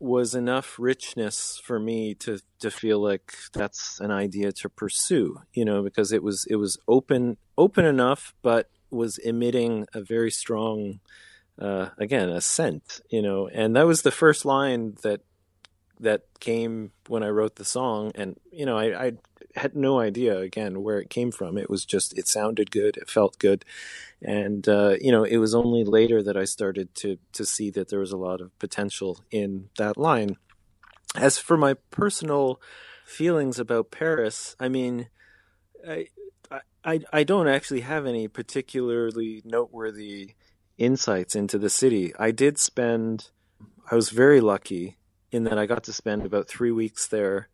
[0.00, 5.36] was enough richness for me to to feel like that's an idea to pursue.
[5.52, 10.30] You know, because it was it was open open enough, but was emitting a very
[10.30, 10.98] strong,
[11.60, 13.00] uh, again, a scent.
[13.10, 15.20] You know, and that was the first line that
[16.00, 19.12] that came when I wrote the song, and you know, I, I
[19.54, 21.58] had no idea again where it came from.
[21.58, 23.64] It was just it sounded good, it felt good,
[24.22, 27.88] and uh, you know, it was only later that I started to to see that
[27.88, 30.36] there was a lot of potential in that line.
[31.14, 32.60] As for my personal
[33.04, 35.08] feelings about Paris, I mean,
[35.86, 36.08] I
[36.84, 40.34] I I don't actually have any particularly noteworthy
[40.78, 42.14] insights into the city.
[42.18, 43.30] I did spend.
[43.90, 44.96] I was very lucky
[45.32, 47.48] in that I got to spend about three weeks there.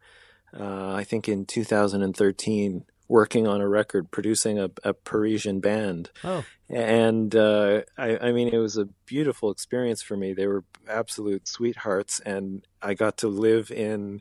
[0.59, 6.11] Uh, I think in 2013, working on a record, producing a, a Parisian band.
[6.25, 6.45] Oh.
[6.69, 10.33] And uh, I, I mean, it was a beautiful experience for me.
[10.33, 14.21] They were absolute sweethearts, and I got to live in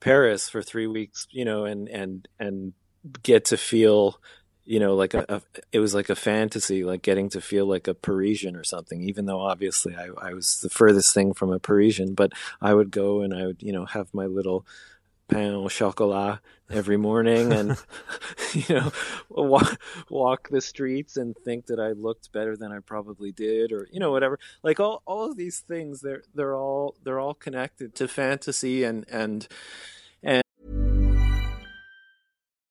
[0.00, 2.74] Paris for three weeks, you know, and and and
[3.22, 4.20] get to feel
[4.66, 7.88] you know like a, a, it was like a fantasy like getting to feel like
[7.88, 11.58] a parisian or something even though obviously I, I was the furthest thing from a
[11.58, 14.66] parisian but i would go and i would you know have my little
[15.28, 17.76] pain au chocolat every morning and
[18.52, 18.92] you know
[19.28, 23.88] walk, walk the streets and think that i looked better than i probably did or
[23.92, 24.38] you know whatever.
[24.62, 29.04] Like all, all of these things they're they're all they're all connected to fantasy and
[29.10, 29.46] and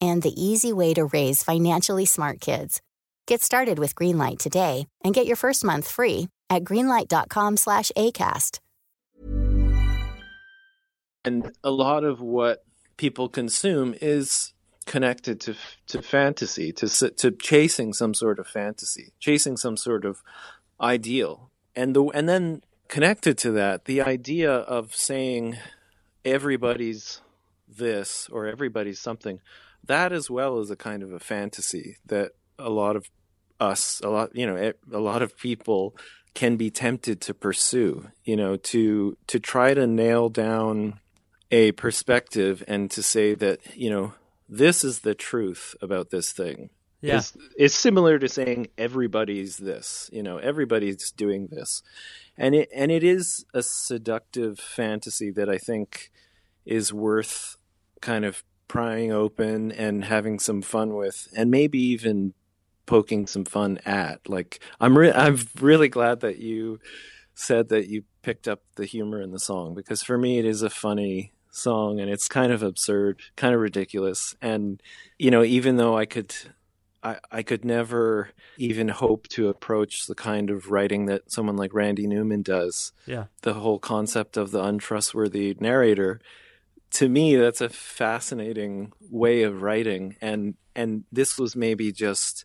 [0.00, 2.80] and the easy way to raise financially smart kids.
[3.26, 8.60] Get started with Greenlight today and get your first month free at greenlight.com slash ACAST.
[11.26, 12.64] and a lot of what
[12.96, 14.54] people consume is
[14.86, 15.54] connected to
[15.88, 20.22] to fantasy, to to chasing some sort of fantasy, chasing some sort of
[20.80, 25.58] ideal, and the and then connected to that, the idea of saying
[26.24, 27.20] everybody's
[27.68, 29.40] this or everybody's something,
[29.86, 33.06] that as well is a kind of a fantasy that a lot of
[33.60, 35.96] us, a lot you know, a lot of people
[36.34, 41.00] can be tempted to pursue, you know, to to try to nail down
[41.50, 44.12] a perspective and to say that you know
[44.48, 46.70] this is the truth about this thing
[47.00, 47.18] Yeah.
[47.18, 51.82] is is similar to saying everybody's this you know everybody's doing this
[52.36, 56.10] and it and it is a seductive fantasy that i think
[56.64, 57.56] is worth
[58.00, 62.34] kind of prying open and having some fun with and maybe even
[62.84, 66.78] poking some fun at like i'm re- i'm really glad that you
[67.34, 70.62] said that you picked up the humor in the song because for me it is
[70.62, 74.36] a funny song and it's kind of absurd, kind of ridiculous.
[74.40, 74.82] And
[75.18, 76.34] you know, even though I could
[77.02, 81.74] I, I could never even hope to approach the kind of writing that someone like
[81.74, 82.92] Randy Newman does.
[83.06, 83.24] Yeah.
[83.42, 86.20] The whole concept of the untrustworthy narrator.
[86.96, 92.44] To me, that's a fascinating way of writing and and this was maybe just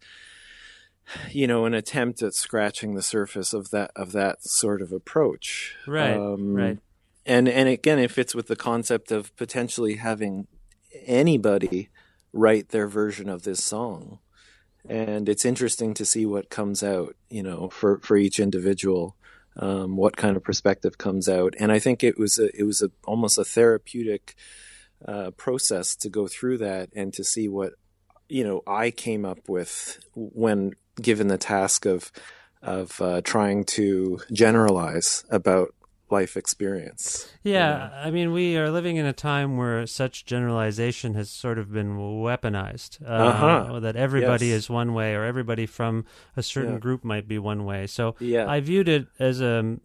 [1.32, 5.76] you know an attempt at scratching the surface of that of that sort of approach
[5.88, 6.16] Right.
[6.16, 6.80] Um, right.
[7.26, 10.48] and and again it fits with the concept of potentially having
[11.06, 11.90] anybody
[12.34, 14.20] write their version of this song
[14.88, 19.16] and it's interesting to see what comes out you know for for each individual
[19.58, 21.54] um, what kind of perspective comes out.
[21.60, 24.36] And i think it was a it was a almost a therapeutic
[25.08, 27.74] uh, process to go through that and to see what
[28.30, 32.12] you know I came up with when given the task of
[32.62, 35.74] of uh, trying to generalize about
[36.12, 37.32] life experience.
[37.44, 41.72] Yeah, I mean, we are living in a time where such generalization has sort of
[41.72, 43.02] been weaponized.
[43.02, 43.80] Uh, Uh-huh.
[43.80, 44.64] That everybody Yes.
[44.64, 46.06] is one way, or everybody from
[46.36, 46.80] a certain Yeah.
[46.80, 47.88] group might be one way.
[47.88, 48.46] So Yeah.
[48.50, 49.78] I viewed it as a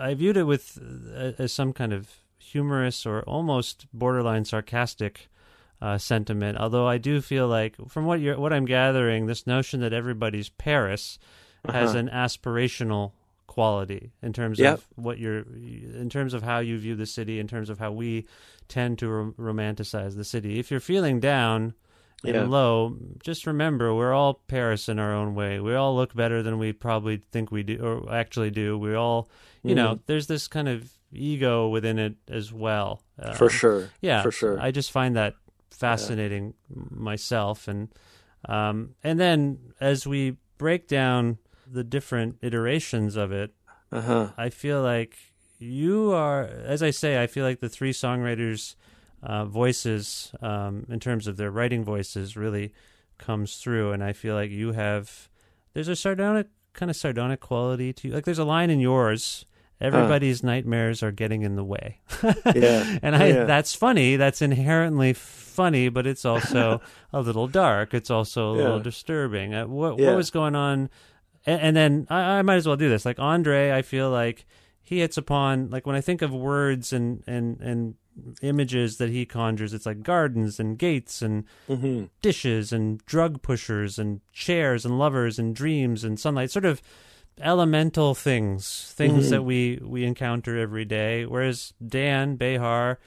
[0.00, 0.78] I viewed it with
[1.16, 5.28] uh, as some kind of humorous or almost borderline sarcastic
[5.80, 6.58] uh, sentiment.
[6.58, 10.48] Although I do feel like, from what you're, what I'm gathering, this notion that everybody's
[10.48, 11.18] Paris
[11.70, 11.98] has Uh-huh.
[11.98, 13.12] an aspirational
[13.54, 14.74] quality in terms Yep.
[14.78, 15.44] of what you're,
[16.02, 18.26] in terms of how you view the city, in terms of how we
[18.68, 20.58] tend to rom- romanticize the city.
[20.58, 21.74] If you're feeling down
[22.24, 22.44] and Yeah.
[22.44, 25.60] low, just remember we're all Paris in our own way.
[25.60, 28.76] We all look better than we probably think we do, or actually do.
[28.76, 29.28] We all,
[29.62, 30.02] you know, Mm-hmm.
[30.06, 33.02] there's this kind of ego within it as well.
[33.36, 33.90] for Um, sure.
[34.00, 34.58] yeah, for sure.
[34.60, 35.34] I just find that
[35.70, 36.54] fascinating
[36.90, 37.88] myself, and
[38.48, 41.38] um, and then as we break down
[41.70, 43.54] the different iterations of it,
[43.92, 44.28] uh huh.
[44.36, 45.16] I feel like
[45.58, 48.74] you are, as I say, I feel like the three songwriters'
[49.22, 52.72] uh, voices, um, in terms of their writing voices, really
[53.18, 55.28] comes through, and I feel like you have.
[55.72, 58.14] There's a sardonic kind of sardonic quality to you.
[58.14, 59.46] Like there's a line in yours.
[59.80, 62.00] Everybody's nightmares are getting in the way.
[62.54, 62.98] Yeah.
[63.02, 63.44] and I Yeah.
[63.44, 64.16] that's funny.
[64.16, 66.80] That's inherently funny, but it's also
[67.12, 67.92] a little dark.
[67.92, 69.52] It's also a little disturbing.
[69.54, 70.08] Uh, what Yeah.
[70.08, 70.90] what was going on?
[71.46, 73.04] And, and then I, I might as well do this.
[73.04, 74.46] Like Andre, I feel like
[74.82, 77.94] he hits upon like when I think of words and and and
[78.42, 82.04] images that he conjures, it's like gardens and gates and Mm-hmm.
[82.22, 86.80] dishes and drug pushers and chairs and lovers and dreams and sunlight sort of
[87.40, 89.30] elemental things things Mhm.
[89.30, 92.98] that we we encounter every day whereas dan Bejar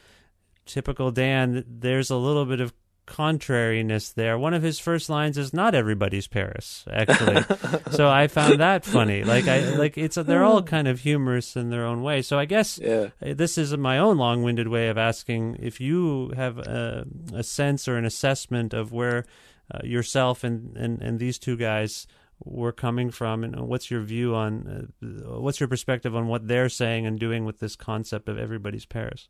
[0.66, 2.74] typical dan there's a little bit of
[3.08, 4.38] contrariness there.
[4.38, 7.44] One of his first lines is not everybody's paris actually.
[7.92, 9.24] So i found that funny.
[9.24, 12.22] Like i like it's they're all kind of humorous in their own way.
[12.22, 13.08] So i guess Yeah.
[13.22, 17.96] this is my own long-winded way of asking if you have a, a sense or
[17.98, 19.26] an assessment of where
[19.74, 22.08] uh, yourself and, and, and these two guys
[22.44, 26.70] were coming from and what's your view on uh, what's your perspective on what they're
[26.70, 29.28] saying and doing with this concept of everybody's paris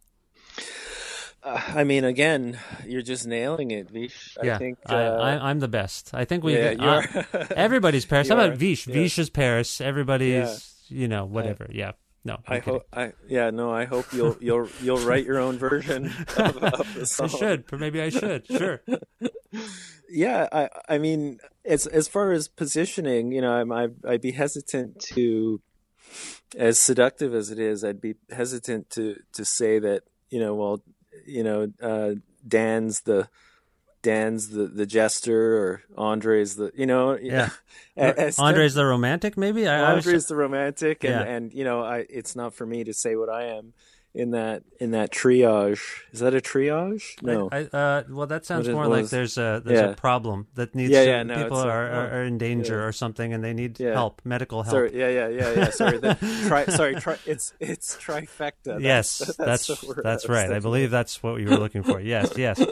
[1.47, 4.37] I mean, again, you're just nailing it, Vish.
[4.43, 4.79] yeah I think.
[4.85, 7.01] I, uh, I, i'm the best i think we yeah, uh,
[7.33, 7.47] you're.
[7.55, 8.93] everybody's paris how about vish yeah.
[8.93, 11.91] vish is paris everybody's you know whatever yeah
[12.25, 12.83] no I'm I hope.
[12.91, 13.51] I yeah.
[13.51, 17.63] No, I hope you'll you'll you'll write your own version of, of the i should
[17.71, 18.81] or maybe i should sure
[20.09, 24.31] Yeah, I I mean, as as far as positioning, you know, I'm I, I'd be
[24.31, 25.61] hesitant to,
[26.55, 30.81] as seductive as it is, I'd be hesitant to to say that you know, well,
[31.25, 32.15] you know, uh,
[32.47, 33.27] Dan's the
[34.03, 37.49] Dan's the the jester or Andre's the you know Yeah.
[37.97, 41.23] as- andre's the romantic maybe I, I was- Andre's the romantic, and, Yeah.
[41.23, 43.73] and you know, I it's not for me to say what I am
[44.13, 45.79] in that in that triage.
[46.11, 47.21] Is that a triage?
[47.21, 47.49] No.
[47.51, 49.89] I, I, uh, well, that sounds more like there's a there's Yeah.
[49.89, 52.77] a problem that needs Yeah, to- yeah, no, people it's a- are, are, in danger
[52.79, 52.85] yeah.
[52.85, 54.71] or something and they need help, medical help.
[54.73, 55.69] Sorry, yeah, yeah, yeah, yeah.
[55.69, 56.15] Sorry, the,
[56.47, 58.81] tri, sorry, tri, it's it's trifecta.
[58.81, 60.51] yes, that's that's word that's right.
[60.51, 61.99] I believe that's what you were looking for.
[61.99, 62.59] Yes, yes.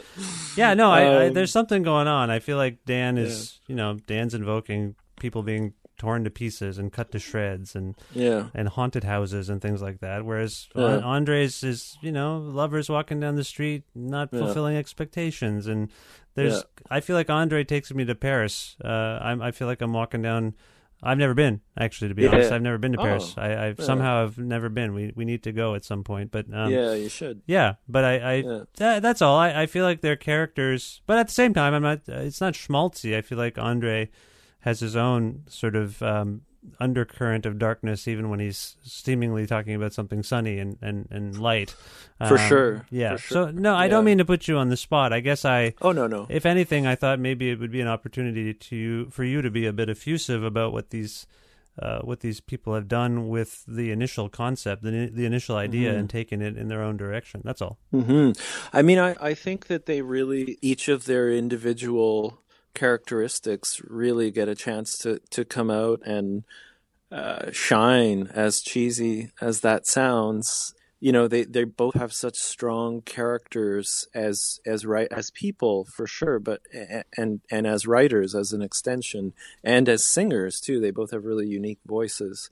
[0.56, 2.30] Yeah, no, I, I, Um, there's something going on.
[2.30, 6.92] I feel like Dan is, you know, Dan's invoking people being torn to pieces and
[6.92, 10.24] cut to shreds and Yeah, and haunted houses and things like that.
[10.24, 10.98] Whereas Yeah.
[10.98, 14.40] Andre's is, you know, lovers walking down the street, not Yeah.
[14.40, 15.66] fulfilling expectations.
[15.66, 15.90] And
[16.34, 18.76] there's, I feel like Andre takes me to Paris.
[18.84, 18.88] Uh,
[19.22, 20.54] I'm, I feel like I'm walking down.
[21.02, 22.30] I've never been actually, to be Yeah.
[22.30, 22.50] honest.
[22.52, 23.04] I've never been to Oh.
[23.04, 23.34] Paris.
[23.36, 23.74] I, I Yeah.
[23.78, 24.94] somehow have never been.
[24.94, 27.42] We we need to go at some point, but um, yeah, you should.
[27.46, 28.60] yeah, but I, I Yeah.
[28.78, 29.36] that, that's all.
[29.36, 32.00] I, I feel like they're characters, but at the same time, I'm not.
[32.08, 33.14] It's not schmaltzy.
[33.14, 34.08] I feel like Andre
[34.66, 36.42] has his own sort of um,
[36.80, 41.70] undercurrent of darkness, even when he's seemingly talking about something sunny and and, and light.
[42.18, 43.12] For Um, sure, Yeah.
[43.16, 43.46] for sure.
[43.46, 45.12] So no, I don't mean to put you on the spot.
[45.12, 45.74] I guess I.
[45.80, 46.26] Oh no, no.
[46.28, 49.50] If anything, I thought maybe it would be an opportunity to you, for you to
[49.50, 51.26] be a bit effusive about what these
[51.78, 55.98] uh, what these people have done with the initial concept, the, the initial idea, Mm-hmm.
[56.00, 57.42] and taken it in their own direction.
[57.44, 57.76] That's all.
[57.92, 58.30] hmm
[58.72, 62.40] I mean, I, I think that they really, each of their individual
[62.76, 66.44] characteristics really get a chance to, to come out and
[67.10, 70.74] uh, shine, as cheesy as that sounds.
[71.00, 76.06] You know, they, they both have such strong characters as as right as people for
[76.06, 76.62] sure, but
[77.16, 80.80] and and as writers as an extension, and as singers too.
[80.80, 82.50] They both have really unique voices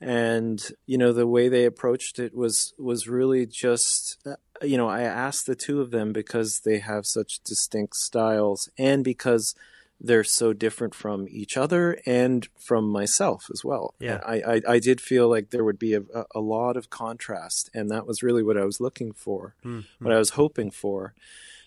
[0.00, 4.88] and you know the way they approached it was was really just uh, you know
[4.88, 9.54] I asked the two of them because they have such distinct styles and because
[10.00, 13.94] they're so different from each other and from myself as well.
[13.98, 14.20] Yeah.
[14.24, 16.02] I I, I did feel like there would be a,
[16.34, 19.56] a lot of contrast, and that was really what I was looking for,
[19.98, 21.14] what I was hoping for.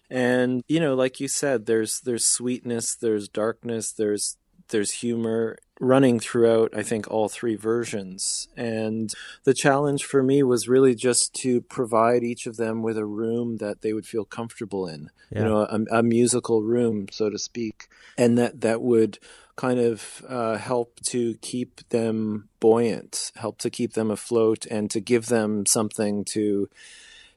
[0.09, 4.37] And you know, like you said, there's there's sweetness, there's darkness, there's
[4.69, 8.47] there's humor running throughout, I think, all three versions.
[8.55, 9.11] And
[9.45, 13.57] the challenge for me was really just to provide each of them with a room
[13.57, 15.39] that they would feel comfortable in, Yeah.
[15.39, 19.17] you know, a, a musical room, so to speak, and that that would
[19.55, 24.99] kind of uh, help to keep them buoyant, help to keep them afloat, and to
[25.01, 26.69] give them something to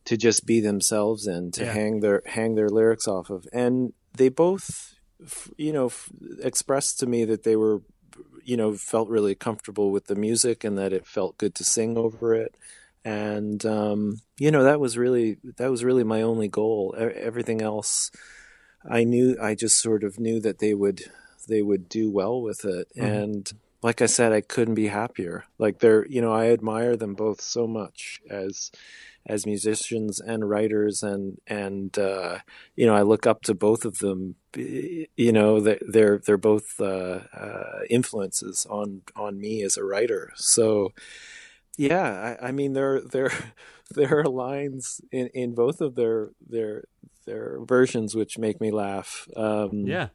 [0.04, 1.72] to just be themselves in, to Yeah.
[1.72, 3.46] hang their hang their lyrics off of.
[3.54, 4.96] And they both,
[5.56, 6.10] you know, f-
[6.42, 7.80] expressed to me that they were,
[8.44, 11.96] you know, felt really comfortable with the music and that it felt good to sing
[11.96, 12.54] over it.
[13.04, 16.94] And um, you know, that was really that was really my only goal.
[16.98, 18.10] Everything else,
[18.88, 19.36] I knew.
[19.40, 21.02] I just sort of knew that they would
[21.46, 22.88] they would do well with it.
[22.96, 23.52] And
[23.84, 25.44] like I said, I couldn't be happier.
[25.58, 28.72] Like they're, you know, I admire them both so much as
[29.26, 32.38] as musicians and writers and and uh,
[32.76, 34.36] you know I look up to both of them.
[34.56, 40.32] You know they- they're they're both uh, uh, influences on on me as a writer.
[40.36, 40.92] So
[41.76, 43.32] yeah, I, I mean there there
[43.94, 46.84] there are lines in, in both of their their
[47.26, 49.28] their versions which make me laugh.
[49.36, 50.08] Um, Yeah.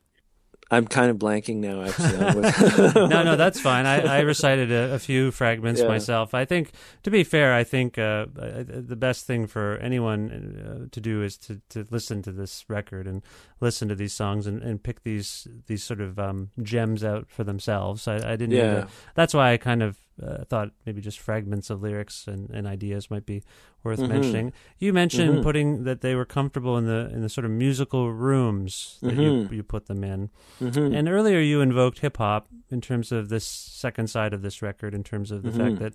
[0.71, 1.81] I'm kind of blanking now.
[1.83, 3.85] Actually, no, no, that's fine.
[3.87, 5.87] I, I recited a, a few fragments Yeah.
[5.87, 6.33] myself.
[6.33, 6.71] I think,
[7.03, 11.37] to be fair, I think uh, the best thing for anyone uh, to do is
[11.37, 13.23] to, to listen to this record and
[13.61, 17.43] listen to these songs and, and pick these these sort of um, gems out for
[17.43, 18.07] themselves.
[18.07, 18.51] I, I didn't.
[18.51, 18.85] Yeah.
[19.15, 23.09] That's why I kind of uh, thought maybe just fragments of lyrics and, and ideas
[23.09, 23.43] might be
[23.83, 24.09] worth Mhm.
[24.09, 24.53] mentioning.
[24.77, 25.43] You mentioned Mhm.
[25.43, 29.31] putting that they were comfortable in the in the sort of musical rooms that you,
[29.31, 29.51] Mhm.
[29.51, 30.29] you put them in.
[30.59, 30.95] Mhm.
[30.95, 34.93] And earlier you invoked hip hop in terms of this second side of this record,
[34.93, 35.79] in terms of the fact Mhm.
[35.79, 35.93] that.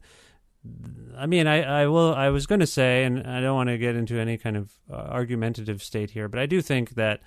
[1.16, 2.14] I mean, I, I will.
[2.14, 4.72] I was going to say, and I don't want to get into any kind of
[4.90, 7.20] uh, argumentative state here, but I do think that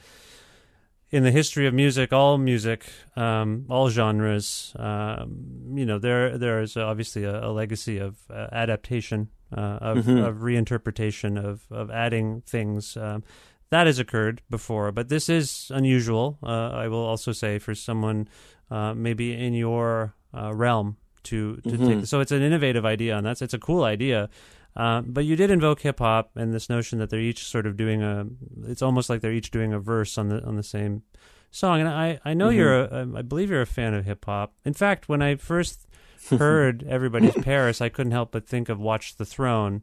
[1.09, 2.85] in the history of music, all music,
[3.15, 8.47] um, all genres, um, you know, there there is obviously a, a legacy of uh,
[8.51, 10.27] adaptation, uh, of, Mhm.
[10.27, 12.97] of reinterpretation, of of adding things.
[12.97, 13.23] Um,
[13.69, 16.37] that has occurred before, but this is unusual.
[16.41, 18.27] Uh, I will also say for someone
[18.71, 21.87] uh, maybe in your uh, realm to to Mhm.
[21.87, 22.05] take.
[22.05, 24.29] So it's an innovative idea, and that's it's a cool idea.
[24.77, 27.75] Uh, but you did invoke hip hop and this notion that they're each sort of
[27.75, 28.27] doing a.
[28.67, 31.01] It's almost like they're each doing a verse on the on the same
[31.49, 31.79] song.
[31.79, 32.55] And I I know Mhm.
[32.55, 34.53] you're a, I believe you're a fan of hip hop.
[34.65, 35.87] In fact, when I first
[36.29, 39.81] heard Everybody's Paris, I couldn't help but think of Watch the Throne.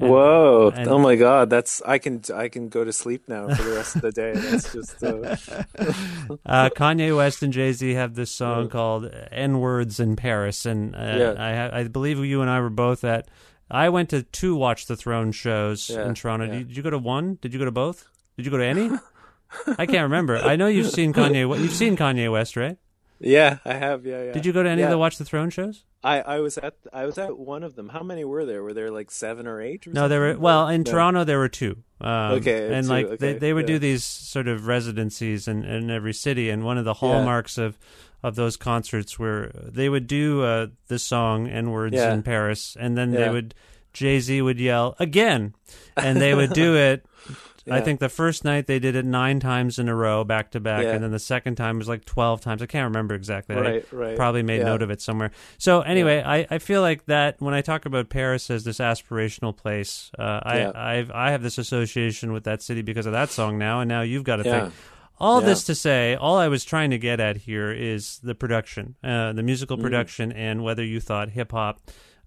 [0.00, 0.70] And- Whoa!
[0.76, 3.74] and- oh my God, that's I can I can go to sleep now for the
[3.74, 4.34] rest of the day.
[4.34, 5.34] That's just uh,
[6.46, 10.94] uh, Kanye West and Jay Z have this song called "N Words in Paris," and
[10.94, 11.70] uh, Yeah.
[11.72, 13.28] I, I believe you and I were both at.
[13.70, 16.46] I went to two Watch the Throne shows Yeah, in Toronto.
[16.46, 16.58] yeah.
[16.60, 17.38] Did you go to one?
[17.40, 18.08] Did you go to both?
[18.36, 18.90] Did you go to any?
[19.78, 20.36] I can't remember.
[20.38, 21.58] I know you've seen Kanye.
[21.60, 22.76] You've seen Kanye West, right?
[23.20, 24.32] yeah, I have yeah yeah.
[24.32, 25.84] Did you go to any of the Watch the Throne shows?
[26.04, 27.88] I I was at I was at one of them.
[27.88, 28.62] How many were there?
[28.62, 29.86] Were there like seven or eight?
[29.86, 30.38] Or No, there were.
[30.38, 30.90] Well, in No.
[30.92, 31.78] Toronto there were two.
[32.00, 35.64] Um, Okay, and two, like they okay, they would do these sort of residencies in,
[35.64, 37.76] in every city, and one of the hallmarks of
[38.22, 42.12] of those concerts where they would do uh, the song "N Words Yeah.
[42.12, 43.54] in Paris," and then they would
[43.92, 45.54] Jay Z would yell again,
[45.96, 47.04] and they would do it.
[47.70, 50.60] I think the first night they did it nine times in a row, back to
[50.60, 52.62] back, and then the second time was like twelve times.
[52.62, 53.54] I can't remember exactly.
[53.56, 54.16] I Right, right.
[54.16, 54.64] Probably made Yeah.
[54.64, 55.32] note of it somewhere.
[55.58, 59.54] So anyway, I, I feel like that when I talk about Paris as this aspirational
[59.54, 60.72] place, uh, I Yeah.
[60.74, 64.00] I've, I have this association with that city because of that song now, and now
[64.00, 64.70] you've got to Yeah.
[65.20, 65.46] All Yeah.
[65.48, 69.32] this to say, all I was trying to get at here is the production, uh,
[69.32, 69.82] the musical Mm.
[69.82, 71.80] production, and whether you thought hip hop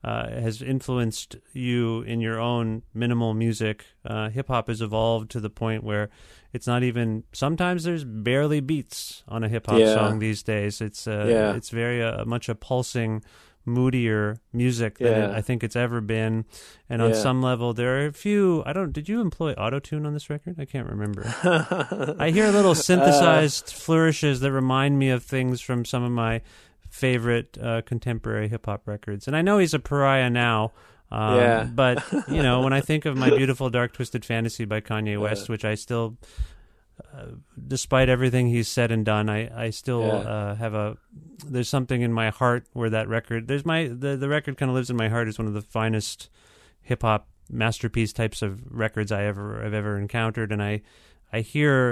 [0.03, 3.85] uh, has influenced you in your own minimal music.
[4.03, 6.09] Uh, hip hop has evolved to the point where
[6.53, 7.23] it's not even.
[7.33, 9.93] Sometimes there's barely beats on a hip hop Yeah.
[9.93, 10.81] song these days.
[10.81, 11.53] It's uh, Yeah.
[11.55, 13.21] it's very uh, much a pulsing,
[13.65, 15.29] moodier music than Yeah.
[15.31, 16.45] it, I think it's ever been.
[16.89, 17.15] And on Yeah.
[17.15, 18.63] some level, there are a few.
[18.65, 18.91] I don't.
[18.91, 20.55] Did you employ auto tune on this record?
[20.59, 21.23] I can't remember.
[22.19, 26.41] I hear Uh, little synthesized flourishes that remind me of things from some of my
[26.89, 29.27] favorite uh, contemporary hip hop records.
[29.27, 30.71] And I know he's a pariah now.
[31.11, 31.63] Um, Yeah.
[31.73, 35.49] But, you know, when I think of my beautiful Dark Twisted Fantasy by Kanye West,
[35.49, 36.17] which I still,
[37.13, 37.27] uh,
[37.67, 40.13] despite everything he's said and done, I, I still Yeah.
[40.13, 40.97] uh, have a,
[41.45, 44.75] there's something in my heart where that record, there's my, the, the record kind of
[44.75, 46.29] lives in my heart is one of the finest
[46.81, 50.81] hip hop masterpiece types of records I ever I've ever encountered, and I
[51.33, 51.91] I hear,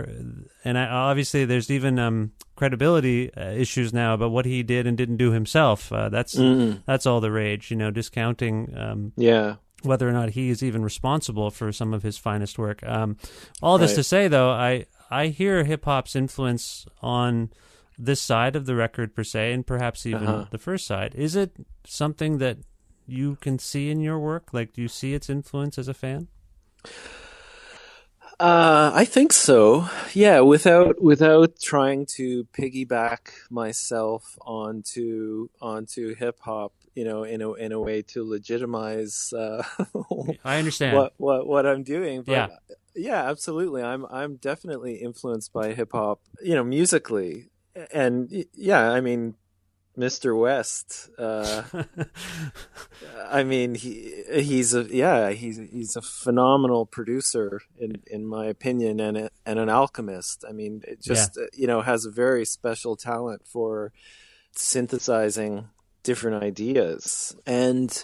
[0.66, 4.97] and I obviously there's even um, credibility uh, issues now about what he did and
[4.97, 5.91] didn't do himself.
[5.91, 6.84] Uh, that's Mm.
[6.86, 9.56] that's all the rage, you know, discounting um, yeah.
[9.84, 12.84] whether or not he is even responsible for some of his finest work.
[12.84, 13.16] Um,
[13.62, 13.95] all this Right.
[13.95, 17.50] to say, though, I I hear hip hop's influence on
[18.02, 20.45] this side of the record per se, and perhaps even Uh-huh.
[20.52, 21.14] the first side.
[21.16, 21.52] Is it
[21.86, 22.58] something that
[23.06, 24.54] you can see in your work?
[24.54, 26.28] Like, do you see its influence as a fan?
[28.39, 29.89] Uh, I think so.
[30.14, 37.52] Yeah, without without trying to piggyback myself onto onto hip hop, you know, in a
[37.56, 39.62] in a way to legitimize uh,
[40.45, 40.95] I understand.
[40.95, 42.22] what what what I'm doing.
[42.22, 42.47] But Yeah.
[42.95, 43.82] yeah, absolutely.
[43.84, 47.50] I'm I'm definitely influenced by hip hop, you know, musically,
[47.91, 49.36] and yeah, I mean,
[49.97, 50.39] Mr.
[50.39, 51.09] West.
[51.17, 51.63] Uh,
[53.30, 58.99] I mean, he he's a yeah he's he's a phenomenal producer in in my opinion,
[58.99, 60.45] and a, and an alchemist.
[60.47, 63.91] I mean, it just uh, you know has a very special talent for
[64.55, 65.69] synthesizing
[66.03, 68.03] different ideas and.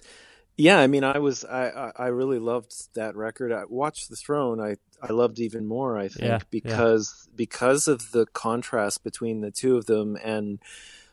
[0.58, 3.52] Yeah, I mean, I was I, I really loved that record.
[3.52, 4.60] I watched the Throne.
[4.62, 5.98] I I loved even more.
[5.98, 6.40] I think Yeah, yeah.
[6.50, 10.60] because because of the contrast between the two of them and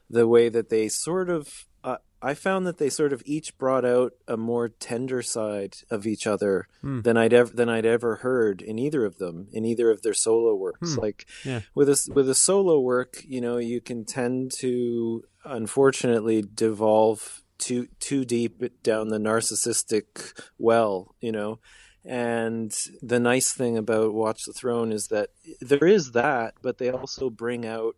[0.09, 3.85] the way that they sort of uh, I found that they sort of each brought
[3.85, 7.01] out a more tender side of each other Hmm.
[7.01, 10.15] than I'd ever than I'd ever heard in either of them in either of their
[10.15, 10.95] solo works.
[10.95, 11.01] Hmm.
[11.01, 11.63] Like Yeah.
[11.75, 17.87] with a with a solo work, you know, you can tend to unfortunately devolve too
[18.01, 21.61] too deep down the narcissistic well, you know.
[22.05, 26.91] And the nice thing about Watch the Throne is that there is that, but they
[26.91, 27.95] also bring out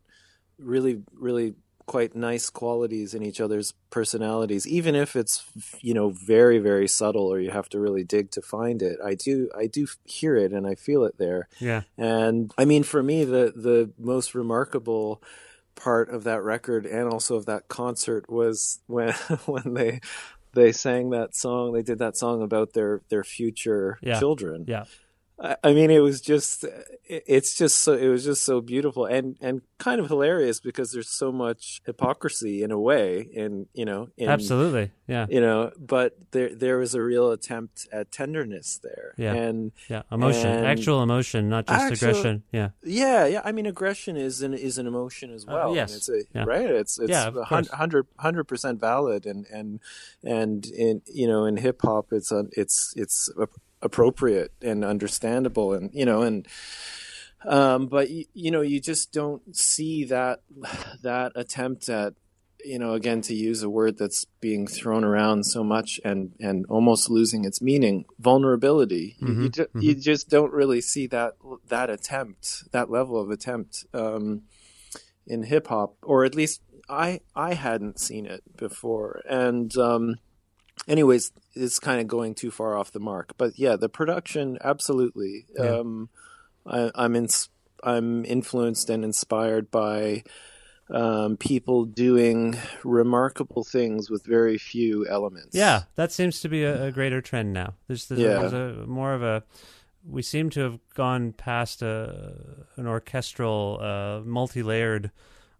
[0.58, 1.54] really, really
[1.86, 5.44] quite nice qualities in each other's personalities, even if it's
[5.80, 8.98] you know very, very subtle or you have to really dig to find it.
[9.02, 11.48] I do, I do hear it and I feel it there.
[11.58, 11.82] yeah.
[11.96, 15.22] And I mean, for me, the the most remarkable
[15.76, 19.12] part of that record and also of that concert was when
[19.46, 20.00] when they
[20.52, 21.72] they sang that song.
[21.72, 24.18] They did that song about their their future Yeah.
[24.18, 24.64] children.
[24.68, 24.84] Yeah.
[25.36, 26.64] I, mean, it was just,
[27.04, 31.10] it's just so it was just so beautiful and and kind of hilarious because there's
[31.10, 34.92] so much hypocrisy in a way, in you know, in, Absolutely.
[35.08, 35.26] Yeah.
[35.28, 39.34] you know, but there there was a real attempt at tenderness there, Yeah.
[39.34, 40.02] and Yeah.
[40.12, 40.46] Emotion.
[40.46, 42.42] And- Actual emotion, not just Actual- aggression.
[42.52, 42.68] Yeah.
[42.84, 43.42] yeah, yeah.
[43.44, 45.66] I mean, aggression is an is an emotion as Uh, well.
[45.68, 45.96] and yes.
[45.96, 46.44] it's a, Yeah.
[46.44, 46.70] right.
[46.70, 48.04] It's it's Yeah, of a hun- course.
[48.18, 49.80] 100 percent valid, and and
[50.22, 53.48] and in you know in hip hop, it's a, it's it's a-
[53.84, 56.48] appropriate and understandable, and you know and.
[57.46, 60.40] Um, but you, you know, you just don't see that
[61.02, 62.14] that attempt at,
[62.64, 66.64] you know, again to use a word that's being thrown around so much and and
[66.70, 69.16] almost losing its meaning, vulnerability.
[69.20, 71.34] You, you, Mhm, you just don't really see that
[71.68, 74.44] that attempt, that level of attempt um,
[75.26, 79.20] in hip hop, or at least I I hadn't seen it before.
[79.28, 80.16] And um,
[80.88, 83.34] anyways, it's kind of going too far off the mark.
[83.36, 85.46] But yeah, the production absolutely.
[85.58, 85.78] Yeah.
[85.78, 86.08] Um,
[86.66, 87.28] I, I'm in,
[87.82, 90.24] I'm influenced and inspired by
[90.90, 95.54] um, people doing remarkable things with very few elements.
[95.54, 97.74] Yeah, that seems to be a, a greater trend now.
[97.88, 98.38] There's, there's, Yeah.
[98.46, 99.42] there's a more of a.
[100.06, 102.34] We seem to have gone past a
[102.76, 105.10] an orchestral, uh, multi-layered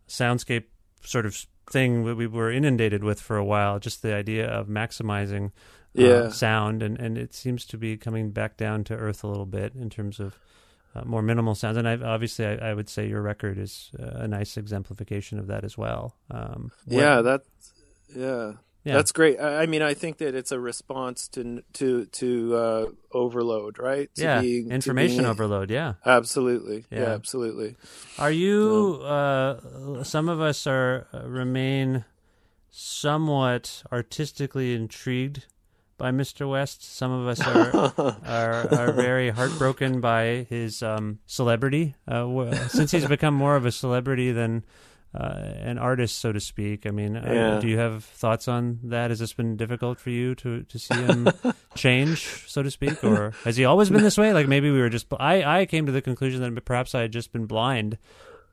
[0.06, 0.64] soundscape
[1.02, 3.78] sort of thing that we were inundated with for a while.
[3.78, 6.28] Just the idea of maximizing uh, Yeah.
[6.30, 9.74] sound, and and it seems to be coming back down to earth a little bit
[9.74, 10.38] in terms of.
[10.96, 14.22] Uh, more minimal sounds, and I, obviously, I, I would say your record is uh,
[14.22, 16.14] a nice exemplification of that as well.
[16.30, 17.40] Um, Yeah, that.
[18.14, 18.52] Yeah.
[18.84, 19.40] Yeah, That's great.
[19.40, 24.08] I mean, I think that it's a response to to to uh, overload, right?
[24.16, 25.70] To yeah, being- information being- overload.
[25.70, 26.84] Yeah, Absolutely.
[26.90, 27.06] Yeah, Yeah.
[27.14, 27.76] absolutely.
[28.18, 29.00] Are you?
[29.02, 32.04] Uh, some of us are uh, remain
[32.70, 35.46] somewhat artistically intrigued
[35.96, 36.50] by Mr.
[36.50, 36.82] West.
[36.82, 37.92] Some of us are
[38.26, 41.94] are, are very heartbroken by his um, celebrity.
[42.06, 44.64] Uh, since he's become more of a celebrity than
[45.14, 46.86] uh, an artist, so to speak.
[46.86, 49.10] I mean, uh, do you have thoughts on that?
[49.10, 51.28] Has this been difficult for you to to see him
[51.76, 54.32] change, so to speak, or has he always been this way?
[54.32, 55.06] Like maybe we were just.
[55.20, 57.96] I I came to the conclusion that perhaps I had just been blind,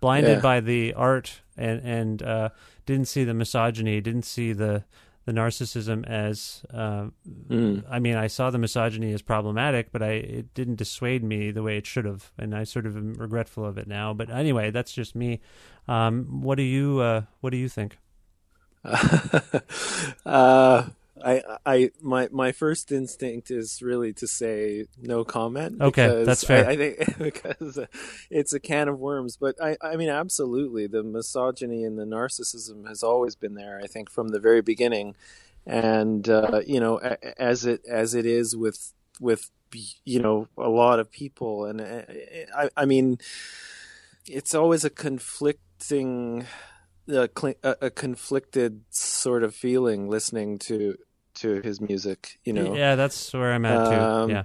[0.01, 0.41] blinded Yeah.
[0.41, 2.49] by the art and and uh,
[2.86, 4.84] didn't see the misogyny, didn't see the
[5.26, 6.63] the narcissism as.
[6.74, 7.07] Uh,
[7.49, 7.84] Mm.
[7.89, 11.61] I mean, I saw the misogyny as problematic, but I it didn't dissuade me the
[11.63, 14.13] way it should have, and I sort of am regretful of it now.
[14.13, 15.41] But anyway, that's just me.
[15.88, 17.97] Um, what do you uh, What do you think?
[20.26, 20.84] uh,
[21.24, 25.82] I, I, my, my first instinct is really to say no comment.
[25.82, 26.67] Okay, that's fair.
[26.67, 27.80] I, I think because
[28.30, 29.38] it's a can of worms.
[29.38, 33.80] But I, I mean, absolutely, the misogyny and the narcissism has always been there.
[33.84, 35.15] I think from the very beginning,
[35.65, 36.97] and uh, you know,
[37.38, 39.49] as it as it is with with
[40.05, 42.01] you know a lot of people, and uh,
[42.55, 43.19] I, I mean,
[44.26, 46.45] it's always a conflicting
[47.07, 47.30] a,
[47.63, 50.97] a conflicted sort of feeling listening to
[51.41, 52.39] to his music.
[52.43, 53.95] You know, Yeah, that's where I'm at too.
[53.95, 54.43] Um, yeah.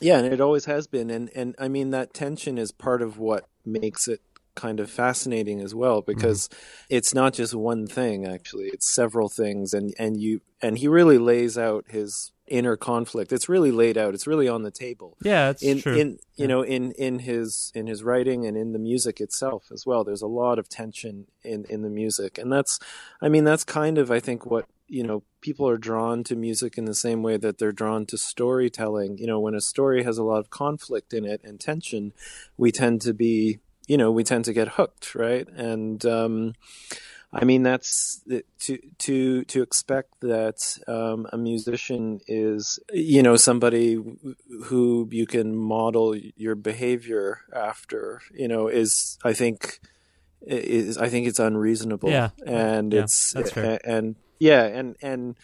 [0.00, 3.18] yeah, and it always has been, and and I mean that tension is part of
[3.18, 4.20] what makes it
[4.54, 6.48] kind of fascinating as well because
[6.88, 11.18] it's not just one thing actually it's several things and and you and he really
[11.18, 15.50] lays out his inner conflict it's really laid out it's really on the table Yeah,
[15.50, 15.98] it's in true.
[15.98, 16.46] in you Yeah.
[16.46, 20.22] know in in his in his writing and in the music itself as well there's
[20.22, 22.78] a lot of tension in in the music and that's
[23.20, 26.78] i mean that's kind of i think what you know people are drawn to music
[26.78, 30.18] in the same way that they're drawn to storytelling you know when a story has
[30.18, 32.12] a lot of conflict in it and tension
[32.56, 36.52] we tend to be you know we tend to get hooked right and um
[37.32, 38.22] I mean, that's
[38.60, 43.98] to to to expect that um, a musician is, you know, somebody
[44.64, 48.22] who you can model your behavior after.
[48.32, 49.80] You know, is I think
[50.46, 52.08] is I think it's unreasonable.
[52.08, 52.30] Yeah.
[52.46, 55.36] and Yeah, it's and yeah, and and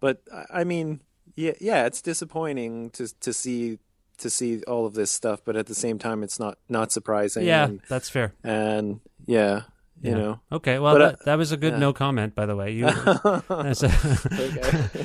[0.00, 0.22] but
[0.52, 1.00] I mean,
[1.36, 3.78] yeah, yeah, it's disappointing to to see
[4.18, 7.44] to see all of this stuff, but at the same time, it's not not surprising.
[7.44, 8.34] yeah, and, that's fair.
[8.42, 9.62] and yeah,
[10.02, 10.16] you Yeah.
[10.18, 10.40] know.
[10.52, 11.78] Okay, well, But, uh, that, that was a good yeah.
[11.78, 12.72] no comment, by the way.
[12.72, 13.42] You, a-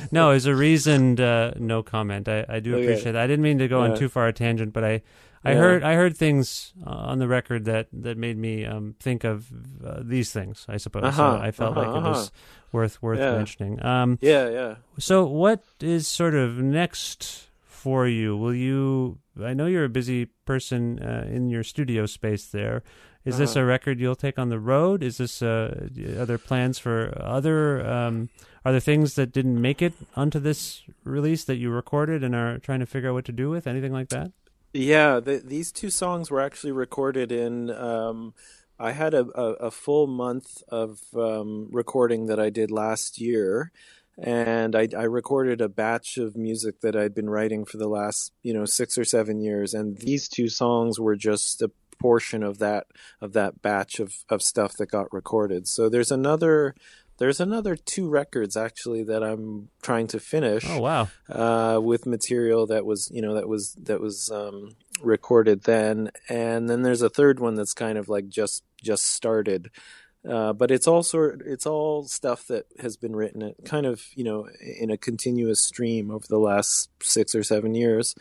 [0.12, 2.28] no, it's a reasoned uh, no comment.
[2.28, 2.84] I, I do Okay.
[2.84, 3.22] appreciate that.
[3.22, 5.02] I didn't mean to go on too far a tangent, but I,
[5.44, 5.58] I Yeah.
[5.58, 9.48] heard I heard things uh, on the record that, that made me um, think of
[9.84, 10.66] uh, these things.
[10.68, 12.68] I suppose Uh-huh, I felt uh-huh, like it was uh-huh.
[12.72, 13.36] worth worth Yeah.
[13.36, 13.84] mentioning.
[13.84, 14.74] Um, Yeah, yeah.
[14.98, 18.36] so, what is sort of next for you?
[18.36, 19.18] Will you?
[19.42, 22.44] I know you're a busy person uh, in your studio space.
[22.46, 22.82] There
[23.24, 23.60] is this Uh-huh.
[23.60, 25.02] a record you'll take on the road?
[25.02, 27.86] Is this uh, are there plans for other?
[27.86, 28.28] Um,
[28.64, 32.58] are there things that didn't make it onto this release that you recorded and are
[32.58, 33.66] trying to figure out what to do with?
[33.66, 34.32] Anything like that?
[34.72, 37.70] Yeah, the, these two songs were actually recorded in.
[37.70, 38.34] Um,
[38.78, 43.72] I had a, a, a full month of um, recording that I did last year,
[44.16, 48.32] and I, I recorded a batch of music that I'd been writing for the last,
[48.42, 51.70] you know, six or seven years, and these two songs were just a
[52.00, 52.86] portion of that
[53.20, 55.68] of that batch of, of stuff that got recorded.
[55.68, 56.74] So there's another.
[57.18, 61.08] There's another two records actually that I'm trying to finish Oh wow!
[61.28, 64.70] uh, with material that was you know that was that was um,
[65.02, 69.70] recorded then, and then there's a third one that's kind of like just just started.
[70.26, 74.24] Uh, but it's all sort it's all stuff that has been written kind of you
[74.24, 74.48] know
[74.80, 78.14] in a continuous stream over the last six or seven years.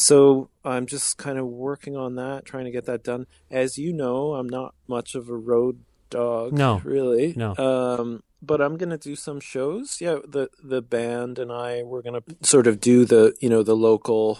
[0.00, 3.26] So I'm just kind of working on that, trying to get that done.
[3.50, 6.80] As you know, I'm not much of a road dog, No.
[6.84, 7.34] really.
[7.36, 7.56] No.
[7.56, 10.00] Um, but I'm gonna do some shows.
[10.00, 13.74] Yeah, the the band and I we're gonna sort of do the you know the
[13.74, 14.38] local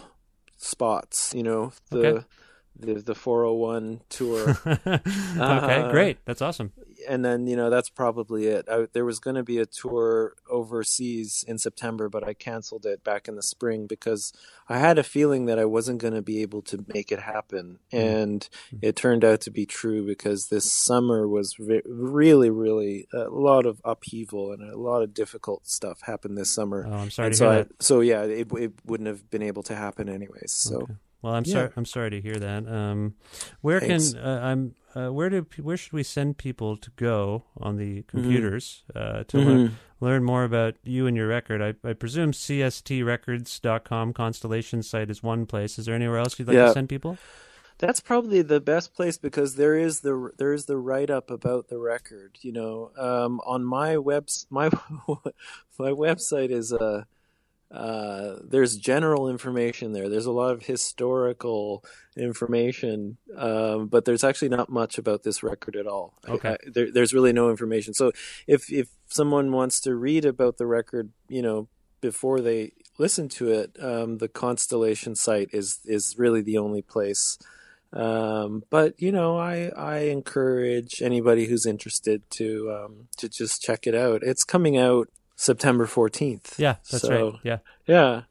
[0.57, 1.35] spots.
[1.35, 2.27] You know the Okay.
[2.79, 4.57] The the 401 tour.
[4.67, 5.01] okay,
[5.39, 6.19] Uh, great.
[6.25, 6.73] That's awesome.
[7.09, 8.69] and then you know that's probably it.
[8.71, 13.03] I, there was going to be a tour overseas in September, but I canceled it
[13.05, 14.33] back in the spring because
[14.69, 17.79] I had a feeling that I wasn't going to be able to make it happen,
[17.93, 18.49] and
[18.83, 23.65] it turned out to be true because this summer was re- really, really a lot
[23.67, 26.87] of upheaval and a lot of difficult stuff happened this summer.
[26.89, 27.83] Oh, I'm sorry and to so hear I, that.
[27.83, 30.53] so yeah, it it wouldn't have been able to happen anyways.
[30.53, 30.77] So.
[30.83, 30.95] Okay.
[31.23, 31.53] Well, I'm Yeah.
[31.53, 31.71] sorry.
[31.77, 32.67] I'm sorry to hear that.
[32.69, 33.15] Um,
[33.61, 34.13] where Thanks.
[34.13, 34.75] can uh, I'm?
[34.95, 38.09] Uh, where do where should we send people to go on the Mm-hmm.
[38.09, 41.61] computers uh, to learn, learn more about you and your record?
[41.61, 45.79] I, I presume CSTRecords.com Constellation site is one place.
[45.79, 46.67] Is there anywhere else you'd like Yeah.
[46.67, 47.19] to send people?
[47.79, 51.69] That's probably the best place because there is the there is the write up about
[51.69, 52.39] the record.
[52.41, 54.69] You know, um, on my webs my
[55.79, 57.05] my website is uh,
[57.71, 60.09] uh, there's general information there.
[60.09, 61.85] There's a lot of historical
[62.17, 66.15] information, um, but there's actually not much about this record at all.
[66.27, 66.49] I- Okay.
[66.51, 67.95] I, there, there's really no information.
[67.95, 68.13] So
[68.47, 71.69] if if someone wants to read about the record, you know,
[72.01, 77.39] before they listen to it, um, the Constellation site is is really the only place.
[77.93, 83.87] Um, but you know, I I encourage anybody who's interested to um, to just check
[83.87, 84.23] it out.
[84.23, 85.09] It's coming out
[85.41, 86.59] September fourteenth.
[86.59, 87.41] Yeah, that's so, right.
[87.45, 87.59] Yeah.
[87.87, 88.23] Yeah,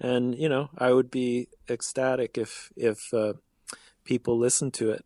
[0.00, 3.34] and you know, I would be ecstatic if if uh,
[4.04, 5.04] people listen to it.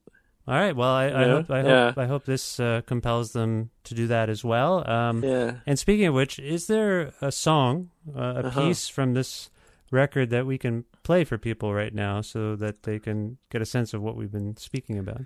[0.48, 0.74] All right.
[0.74, 1.92] Well, I, I hope I hope yeah.
[2.02, 4.90] I hope this uh, compels them to do that as well.
[4.90, 5.56] Um, Yeah.
[5.66, 8.60] And speaking of which, is there a song, uh, a Uh-huh.
[8.60, 9.50] piece from this
[9.92, 13.66] record that we can play for people right now so that they can get a
[13.66, 15.22] sense of what we've been speaking about?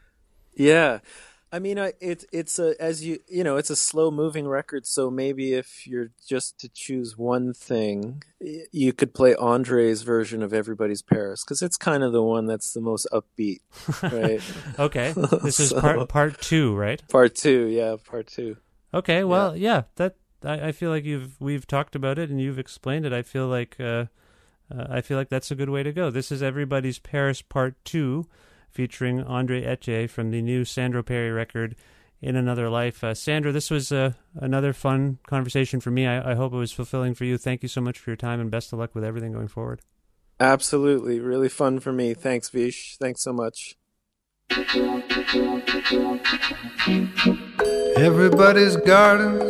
[0.57, 0.99] Yeah.
[1.55, 4.87] I mean, it's it's a as you you know, it's a slow moving record.
[4.87, 8.25] So maybe if you're just to choose one thing,
[8.73, 12.73] you could play Andre's version of Everybody's Paris because it's kind of the one that's
[12.73, 13.61] the most upbeat,
[14.03, 14.43] right?
[14.81, 15.13] Okay,
[15.45, 17.01] this is So- part part two, right?
[17.09, 18.57] part two, yeah, part two.
[18.93, 22.59] Okay, well, yeah, that I, I feel like you've we've talked about it and you've
[22.59, 23.13] explained it.
[23.13, 24.07] I feel like uh,
[24.75, 26.11] uh, I feel like that's a good way to go.
[26.11, 28.27] This is everybody's Paris Part Two,
[28.75, 31.77] featuring Andre Ethier from the new Sandro Perri record.
[32.21, 33.53] In another life, uh, Sandro.
[33.53, 36.07] This was uh, another fun conversation for me.
[36.07, 37.37] I, I hope it was fulfilling for you.
[37.37, 39.83] Thank you so much for your time, and best of luck with everything going forward.
[40.41, 42.15] Absolutely, really fun for me.
[42.15, 42.97] Thanks, Vish.
[42.99, 43.77] Thanks so much.
[47.97, 49.43] Everybody's gardens,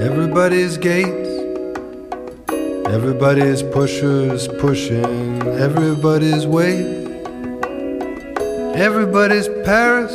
[0.00, 1.28] everybody's gates,
[2.88, 6.99] everybody's pushers pushing everybody's weight,
[8.74, 10.12] everybody's Paris,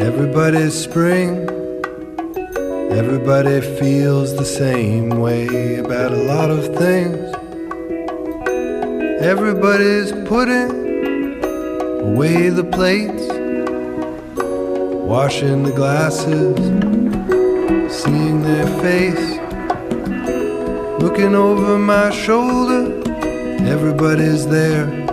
[0.00, 1.48] everybody's spring,
[2.90, 7.34] everybody feels the same way about a lot of things.
[9.22, 11.42] Everybody's putting
[12.02, 13.34] away the plates
[15.04, 16.56] washing the glasses,
[18.02, 19.38] seeing their face,
[21.00, 23.02] looking over my shoulder,
[23.64, 25.03] everybody's there.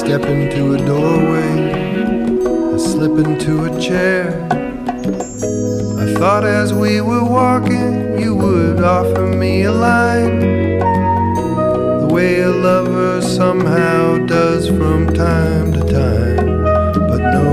[0.00, 1.72] Step into a doorway,
[2.74, 4.48] I slip into a chair.
[6.04, 10.40] I thought as we were walking, you would offer me a line.
[12.00, 16.64] The way a lover somehow does from time to time,
[17.06, 17.49] but no.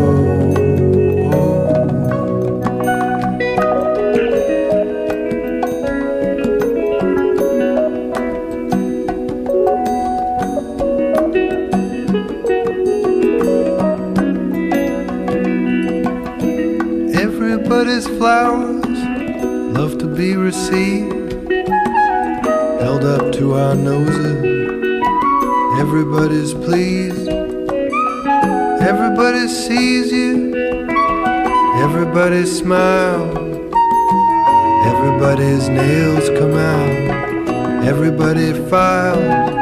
[38.70, 39.54] Files,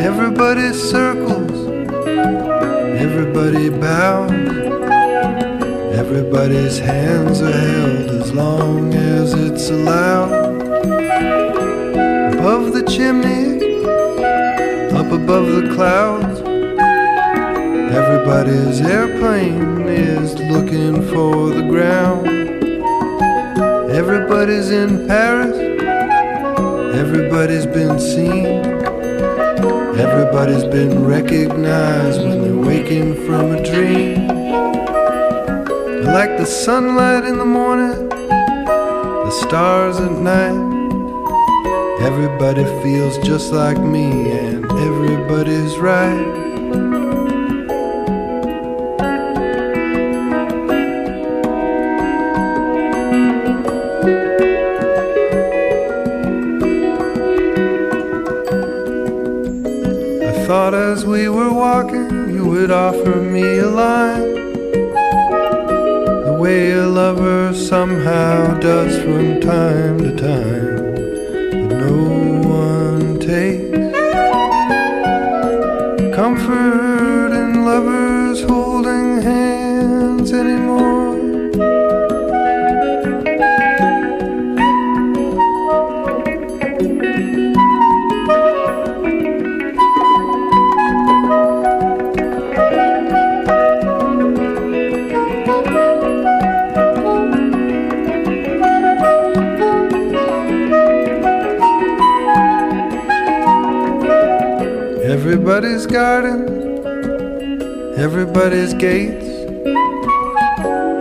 [0.00, 1.52] everybody circles,
[2.98, 4.32] everybody bows.
[5.96, 10.32] Everybody's hands are held as long as it's allowed.
[12.34, 13.80] Above the chimney,
[14.94, 16.40] up above the clouds.
[17.92, 22.26] Everybody's airplane is looking for the ground.
[23.90, 25.65] Everybody's in Paris.
[26.96, 28.46] Everybody's been seen.
[30.00, 34.28] Everybody's been recognized when they're waking from a dream.
[36.04, 40.56] Like the sunlight in the morning, the stars at night.
[42.00, 46.45] Everybody feels just like me, and everybody's right.
[62.66, 64.34] Walking, offer me a line.
[66.24, 70.65] The way a lover somehow does from time to time,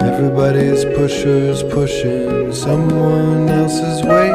[0.02, 4.32] everybody's pushers pushing someone else's weight.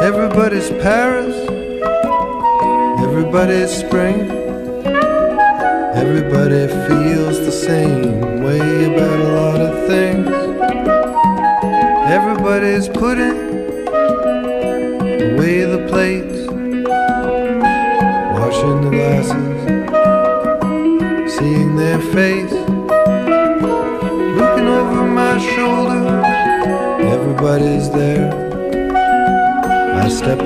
[0.00, 1.36] Everybody's Paris,
[3.00, 4.31] everybody's spring.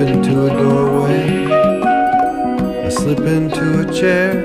[0.00, 1.46] Into a doorway,
[2.84, 4.44] I slip into a chair.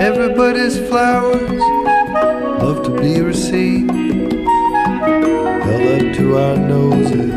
[0.00, 1.60] Everybody's flowers,
[2.62, 3.90] love to be received,
[5.66, 7.33] held up to our noses,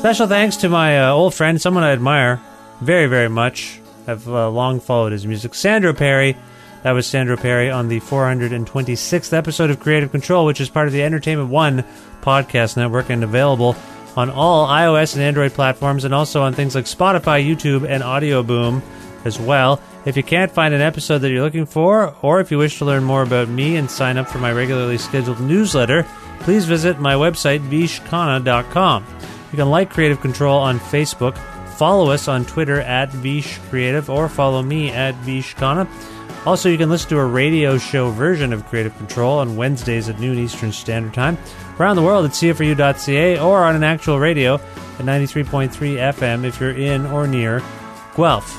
[0.00, 2.40] Special thanks to my uh, old friend, someone I admire
[2.80, 3.82] very, very much.
[4.06, 6.38] I've uh, long followed his music, Sandro Perri.
[6.84, 10.94] That was Sandro Perri on the 426th episode of Creative Control, which is part of
[10.94, 11.84] the Entertainment One
[12.22, 13.76] podcast network and available
[14.16, 18.42] on all iOS and Android platforms and also on things like Spotify, YouTube, and Audio
[18.42, 18.82] Boom
[19.26, 19.82] as well.
[20.06, 22.86] If you can't find an episode that you're looking for, or if you wish to
[22.86, 26.06] learn more about me and sign up for my regularly scheduled newsletter,
[26.38, 29.04] please visit my website, vishkhanna.com.
[29.52, 31.36] You can like Creative Control on Facebook,
[31.76, 35.88] follow us on Twitter at Vish Creative, or follow me at Vishkhanna.
[36.46, 40.18] Also, you can listen to a radio show version of Creative Control on Wednesdays at
[40.20, 41.36] noon Eastern Standard Time.
[41.78, 46.70] Around the world at CFRU.ca or on an actual radio at 93.3 FM if you're
[46.70, 47.62] in or near
[48.16, 48.56] Guelph.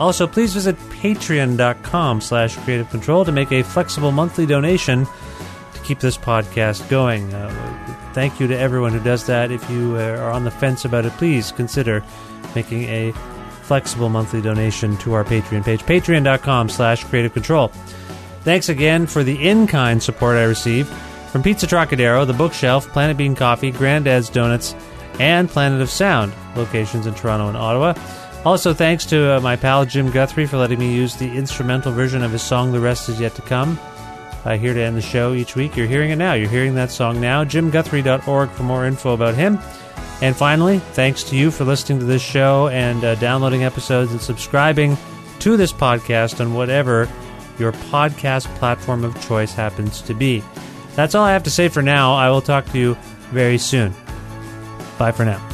[0.00, 5.06] Also, please visit patreon.com slash creative control to make a flexible monthly donation
[5.74, 7.32] to keep this podcast going.
[7.32, 7.83] Uh,
[8.14, 9.50] thank you to everyone who does that.
[9.50, 12.02] If you are on the fence about it, please consider
[12.54, 13.12] making a
[13.62, 17.68] flexible monthly donation to our Patreon page, patreon.com slash creative control.
[18.42, 20.88] Thanks again for the in-kind support I received
[21.30, 24.74] from Pizza Trocadero, The Bookshelf, Planet Bean Coffee, Granddad's Donuts,
[25.18, 27.94] and Planet of Sound, locations in Toronto and Ottawa.
[28.44, 32.22] Also, thanks to uh, my pal Jim Guthrie for letting me use the instrumental version
[32.22, 33.78] of his song The Rest Is Yet to Come.
[34.44, 35.76] Uh, here to end the show each week.
[35.76, 36.34] You're hearing it now.
[36.34, 37.44] You're hearing that song now.
[37.44, 39.58] JimGuthrie.org for more info about him.
[40.20, 44.20] And finally, thanks to you for listening to this show and uh, downloading episodes and
[44.20, 44.96] subscribing
[45.40, 47.08] to this podcast on whatever
[47.58, 50.42] your podcast platform of choice happens to be.
[50.94, 52.14] That's all I have to say for now.
[52.14, 52.96] I will talk to you
[53.30, 53.94] very soon.
[54.98, 55.53] Bye for now.